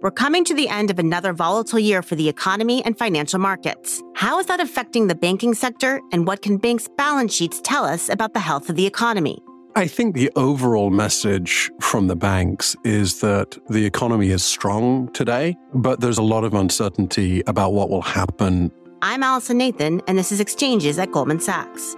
We're 0.00 0.12
coming 0.12 0.44
to 0.44 0.54
the 0.54 0.68
end 0.68 0.92
of 0.92 1.00
another 1.00 1.32
volatile 1.32 1.80
year 1.80 2.02
for 2.02 2.14
the 2.14 2.28
economy 2.28 2.84
and 2.84 2.96
financial 2.96 3.40
markets. 3.40 4.00
How 4.14 4.38
is 4.38 4.46
that 4.46 4.60
affecting 4.60 5.08
the 5.08 5.16
banking 5.16 5.54
sector, 5.54 6.00
and 6.12 6.24
what 6.24 6.40
can 6.40 6.56
banks' 6.56 6.86
balance 6.96 7.34
sheets 7.34 7.60
tell 7.64 7.84
us 7.84 8.08
about 8.08 8.32
the 8.32 8.38
health 8.38 8.70
of 8.70 8.76
the 8.76 8.86
economy? 8.86 9.42
I 9.74 9.88
think 9.88 10.14
the 10.14 10.30
overall 10.36 10.90
message 10.90 11.68
from 11.80 12.06
the 12.06 12.14
banks 12.14 12.76
is 12.84 13.20
that 13.22 13.58
the 13.70 13.84
economy 13.84 14.30
is 14.30 14.44
strong 14.44 15.12
today, 15.14 15.56
but 15.74 16.00
there's 16.00 16.18
a 16.18 16.22
lot 16.22 16.44
of 16.44 16.54
uncertainty 16.54 17.42
about 17.48 17.72
what 17.72 17.90
will 17.90 18.02
happen. 18.02 18.70
I'm 19.02 19.24
Allison 19.24 19.58
Nathan, 19.58 20.00
and 20.06 20.16
this 20.16 20.30
is 20.30 20.38
Exchanges 20.38 21.00
at 21.00 21.10
Goldman 21.10 21.40
Sachs. 21.40 21.96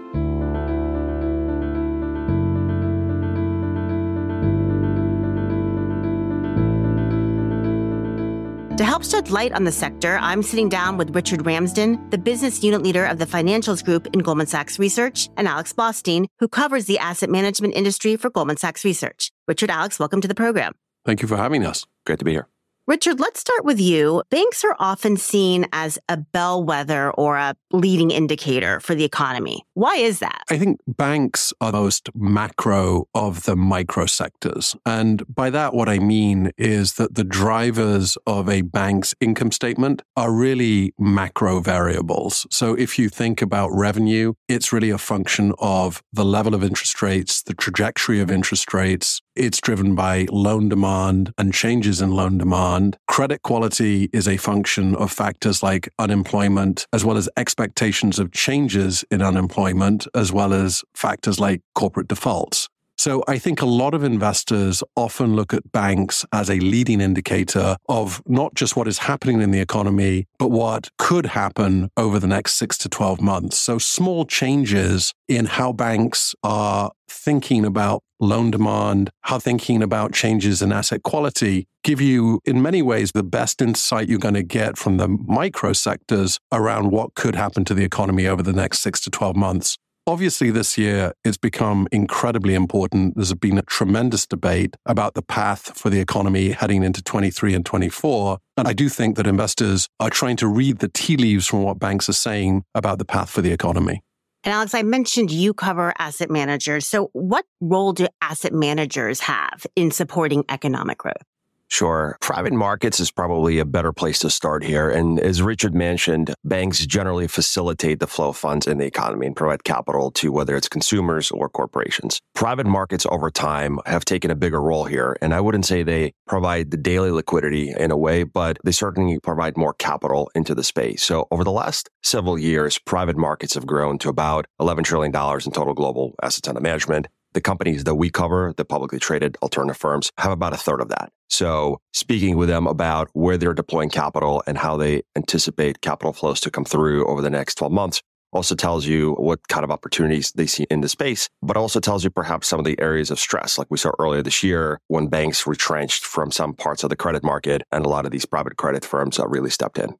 To 8.80 8.86
help 8.86 9.04
shed 9.04 9.30
light 9.30 9.52
on 9.52 9.64
the 9.64 9.72
sector, 9.72 10.16
I'm 10.22 10.42
sitting 10.42 10.70
down 10.70 10.96
with 10.96 11.14
Richard 11.14 11.44
Ramsden, 11.44 12.08
the 12.08 12.16
business 12.16 12.64
unit 12.64 12.82
leader 12.82 13.04
of 13.04 13.18
the 13.18 13.26
financials 13.26 13.84
group 13.84 14.06
in 14.14 14.20
Goldman 14.20 14.46
Sachs 14.46 14.78
Research, 14.78 15.28
and 15.36 15.46
Alex 15.46 15.74
Blostein, 15.74 16.24
who 16.38 16.48
covers 16.48 16.86
the 16.86 16.98
asset 16.98 17.28
management 17.28 17.74
industry 17.74 18.16
for 18.16 18.30
Goldman 18.30 18.56
Sachs 18.56 18.82
Research. 18.82 19.32
Richard, 19.46 19.68
Alex, 19.68 19.98
welcome 19.98 20.22
to 20.22 20.28
the 20.28 20.34
program. 20.34 20.72
Thank 21.04 21.20
you 21.20 21.28
for 21.28 21.36
having 21.36 21.66
us. 21.66 21.84
Great 22.06 22.20
to 22.20 22.24
be 22.24 22.30
here. 22.30 22.48
Richard, 22.90 23.20
let's 23.20 23.38
start 23.38 23.64
with 23.64 23.80
you. 23.80 24.24
Banks 24.30 24.64
are 24.64 24.74
often 24.80 25.16
seen 25.16 25.64
as 25.72 25.96
a 26.08 26.16
bellwether 26.16 27.12
or 27.12 27.36
a 27.36 27.54
leading 27.70 28.10
indicator 28.10 28.80
for 28.80 28.96
the 28.96 29.04
economy. 29.04 29.64
Why 29.74 29.94
is 29.94 30.18
that? 30.18 30.42
I 30.50 30.58
think 30.58 30.80
banks 30.88 31.52
are 31.60 31.70
the 31.70 31.78
most 31.78 32.10
macro 32.16 33.06
of 33.14 33.44
the 33.44 33.54
micro 33.54 34.06
sectors. 34.06 34.74
And 34.84 35.22
by 35.32 35.50
that, 35.50 35.72
what 35.72 35.88
I 35.88 36.00
mean 36.00 36.50
is 36.58 36.94
that 36.94 37.14
the 37.14 37.22
drivers 37.22 38.18
of 38.26 38.48
a 38.48 38.62
bank's 38.62 39.14
income 39.20 39.52
statement 39.52 40.02
are 40.16 40.32
really 40.32 40.92
macro 40.98 41.60
variables. 41.60 42.44
So 42.50 42.74
if 42.74 42.98
you 42.98 43.08
think 43.08 43.40
about 43.40 43.68
revenue, 43.68 44.32
it's 44.48 44.72
really 44.72 44.90
a 44.90 44.98
function 44.98 45.52
of 45.60 46.02
the 46.12 46.24
level 46.24 46.56
of 46.56 46.64
interest 46.64 47.00
rates, 47.02 47.40
the 47.40 47.54
trajectory 47.54 48.18
of 48.18 48.32
interest 48.32 48.74
rates. 48.74 49.22
It's 49.40 49.58
driven 49.58 49.94
by 49.94 50.26
loan 50.30 50.68
demand 50.68 51.32
and 51.38 51.54
changes 51.54 52.02
in 52.02 52.10
loan 52.10 52.36
demand. 52.36 52.98
Credit 53.08 53.40
quality 53.40 54.10
is 54.12 54.28
a 54.28 54.36
function 54.36 54.94
of 54.94 55.10
factors 55.10 55.62
like 55.62 55.88
unemployment, 55.98 56.86
as 56.92 57.06
well 57.06 57.16
as 57.16 57.26
expectations 57.38 58.18
of 58.18 58.32
changes 58.32 59.02
in 59.10 59.22
unemployment, 59.22 60.06
as 60.14 60.30
well 60.30 60.52
as 60.52 60.84
factors 60.94 61.40
like 61.40 61.62
corporate 61.74 62.06
defaults. 62.06 62.68
So 62.98 63.24
I 63.26 63.38
think 63.38 63.62
a 63.62 63.66
lot 63.66 63.94
of 63.94 64.04
investors 64.04 64.82
often 64.94 65.34
look 65.34 65.54
at 65.54 65.72
banks 65.72 66.26
as 66.34 66.50
a 66.50 66.60
leading 66.60 67.00
indicator 67.00 67.78
of 67.88 68.20
not 68.26 68.54
just 68.54 68.76
what 68.76 68.86
is 68.86 68.98
happening 68.98 69.40
in 69.40 69.52
the 69.52 69.60
economy, 69.60 70.26
but 70.38 70.50
what 70.50 70.90
could 70.98 71.24
happen 71.24 71.88
over 71.96 72.18
the 72.18 72.26
next 72.26 72.56
six 72.56 72.76
to 72.76 72.90
12 72.90 73.22
months. 73.22 73.58
So 73.58 73.78
small 73.78 74.26
changes 74.26 75.14
in 75.28 75.46
how 75.46 75.72
banks 75.72 76.34
are 76.42 76.90
thinking 77.08 77.64
about 77.64 78.02
loan 78.20 78.50
demand, 78.50 79.10
how 79.22 79.38
thinking 79.38 79.82
about 79.82 80.12
changes 80.12 80.62
in 80.62 80.72
asset 80.72 81.02
quality 81.02 81.66
give 81.82 82.00
you, 82.00 82.40
in 82.44 82.60
many 82.60 82.82
ways, 82.82 83.12
the 83.12 83.22
best 83.22 83.62
insight 83.62 84.08
you're 84.08 84.18
going 84.18 84.34
to 84.34 84.42
get 84.42 84.76
from 84.76 84.98
the 84.98 85.08
micro 85.08 85.72
sectors 85.72 86.38
around 86.52 86.90
what 86.90 87.14
could 87.14 87.34
happen 87.34 87.64
to 87.64 87.74
the 87.74 87.84
economy 87.84 88.26
over 88.26 88.42
the 88.42 88.52
next 88.52 88.80
six 88.80 89.00
to 89.00 89.10
12 89.10 89.36
months. 89.36 89.78
Obviously, 90.06 90.50
this 90.50 90.76
year 90.76 91.12
it's 91.24 91.36
become 91.36 91.86
incredibly 91.92 92.54
important. 92.54 93.14
There's 93.14 93.34
been 93.34 93.58
a 93.58 93.62
tremendous 93.62 94.26
debate 94.26 94.76
about 94.86 95.14
the 95.14 95.22
path 95.22 95.78
for 95.78 95.90
the 95.90 96.00
economy 96.00 96.50
heading 96.50 96.82
into 96.82 97.02
23 97.02 97.54
and 97.54 97.64
24. 97.64 98.38
And 98.56 98.66
I 98.66 98.72
do 98.72 98.88
think 98.88 99.16
that 99.16 99.26
investors 99.26 99.88
are 100.00 100.10
trying 100.10 100.36
to 100.36 100.48
read 100.48 100.78
the 100.78 100.88
tea 100.88 101.16
leaves 101.16 101.46
from 101.46 101.62
what 101.62 101.78
banks 101.78 102.08
are 102.08 102.14
saying 102.14 102.64
about 102.74 102.98
the 102.98 103.04
path 103.04 103.30
for 103.30 103.42
the 103.42 103.52
economy. 103.52 104.02
And 104.42 104.54
Alex, 104.54 104.74
I 104.74 104.82
mentioned 104.82 105.30
you 105.30 105.52
cover 105.52 105.92
asset 105.98 106.30
managers. 106.30 106.86
So, 106.86 107.10
what 107.12 107.44
role 107.60 107.92
do 107.92 108.06
asset 108.22 108.54
managers 108.54 109.20
have 109.20 109.66
in 109.76 109.90
supporting 109.90 110.44
economic 110.48 110.98
growth? 110.98 111.29
Sure. 111.70 112.18
Private 112.20 112.52
markets 112.52 112.98
is 112.98 113.12
probably 113.12 113.60
a 113.60 113.64
better 113.64 113.92
place 113.92 114.18
to 114.18 114.28
start 114.28 114.64
here. 114.64 114.90
And 114.90 115.20
as 115.20 115.40
Richard 115.40 115.72
mentioned, 115.72 116.34
banks 116.44 116.84
generally 116.84 117.28
facilitate 117.28 118.00
the 118.00 118.08
flow 118.08 118.30
of 118.30 118.36
funds 118.36 118.66
in 118.66 118.78
the 118.78 118.86
economy 118.86 119.28
and 119.28 119.36
provide 119.36 119.62
capital 119.62 120.10
to 120.12 120.32
whether 120.32 120.56
it's 120.56 120.68
consumers 120.68 121.30
or 121.30 121.48
corporations. 121.48 122.20
Private 122.34 122.66
markets 122.66 123.06
over 123.08 123.30
time 123.30 123.78
have 123.86 124.04
taken 124.04 124.32
a 124.32 124.34
bigger 124.34 124.60
role 124.60 124.84
here. 124.84 125.16
And 125.22 125.32
I 125.32 125.40
wouldn't 125.40 125.64
say 125.64 125.84
they 125.84 126.12
provide 126.26 126.72
the 126.72 126.76
daily 126.76 127.12
liquidity 127.12 127.72
in 127.78 127.92
a 127.92 127.96
way, 127.96 128.24
but 128.24 128.58
they 128.64 128.72
certainly 128.72 129.20
provide 129.20 129.56
more 129.56 129.74
capital 129.74 130.28
into 130.34 130.56
the 130.56 130.64
space. 130.64 131.04
So 131.04 131.28
over 131.30 131.44
the 131.44 131.52
last 131.52 131.88
several 132.02 132.36
years, 132.36 132.78
private 132.78 133.16
markets 133.16 133.54
have 133.54 133.64
grown 133.64 133.98
to 133.98 134.08
about 134.08 134.46
$11 134.60 134.82
trillion 134.82 135.14
in 135.14 135.52
total 135.52 135.74
global 135.74 136.16
assets 136.20 136.48
under 136.48 136.60
management 136.60 137.06
the 137.32 137.40
companies 137.40 137.84
that 137.84 137.94
we 137.94 138.10
cover, 138.10 138.52
the 138.56 138.64
publicly 138.64 138.98
traded 138.98 139.36
alternative 139.40 139.76
firms, 139.76 140.10
have 140.18 140.32
about 140.32 140.52
a 140.52 140.56
third 140.56 140.80
of 140.80 140.88
that. 140.88 141.12
So 141.30 141.80
speaking 141.92 142.36
with 142.36 142.48
them 142.48 142.66
about 142.66 143.08
where 143.12 143.38
they're 143.38 143.54
deploying 143.54 143.88
capital 143.88 144.42
and 144.46 144.58
how 144.58 144.76
they 144.76 145.02
anticipate 145.16 145.80
capital 145.80 146.12
flows 146.12 146.40
to 146.40 146.50
come 146.50 146.64
through 146.64 147.06
over 147.06 147.22
the 147.22 147.30
next 147.30 147.54
12 147.54 147.72
months 147.72 148.02
also 148.32 148.54
tells 148.54 148.86
you 148.86 149.12
what 149.14 149.48
kind 149.48 149.64
of 149.64 149.70
opportunities 149.70 150.32
they 150.32 150.46
see 150.46 150.64
in 150.70 150.80
the 150.80 150.88
space, 150.88 151.28
but 151.42 151.56
also 151.56 151.80
tells 151.80 152.04
you 152.04 152.10
perhaps 152.10 152.48
some 152.48 152.58
of 152.58 152.64
the 152.64 152.80
areas 152.80 153.10
of 153.10 153.18
stress, 153.18 153.58
like 153.58 153.66
we 153.70 153.78
saw 153.78 153.90
earlier 153.98 154.22
this 154.22 154.42
year 154.42 154.80
when 154.88 155.08
banks 155.08 155.46
retrenched 155.46 156.04
from 156.04 156.30
some 156.30 156.54
parts 156.54 156.84
of 156.84 156.90
the 156.90 156.96
credit 156.96 157.24
market 157.24 157.62
and 157.72 157.84
a 157.84 157.88
lot 157.88 158.04
of 158.04 158.12
these 158.12 158.24
private 158.24 158.56
credit 158.56 158.84
firms 158.84 159.18
uh, 159.18 159.26
really 159.26 159.50
stepped 159.50 159.78
in. 159.78 159.96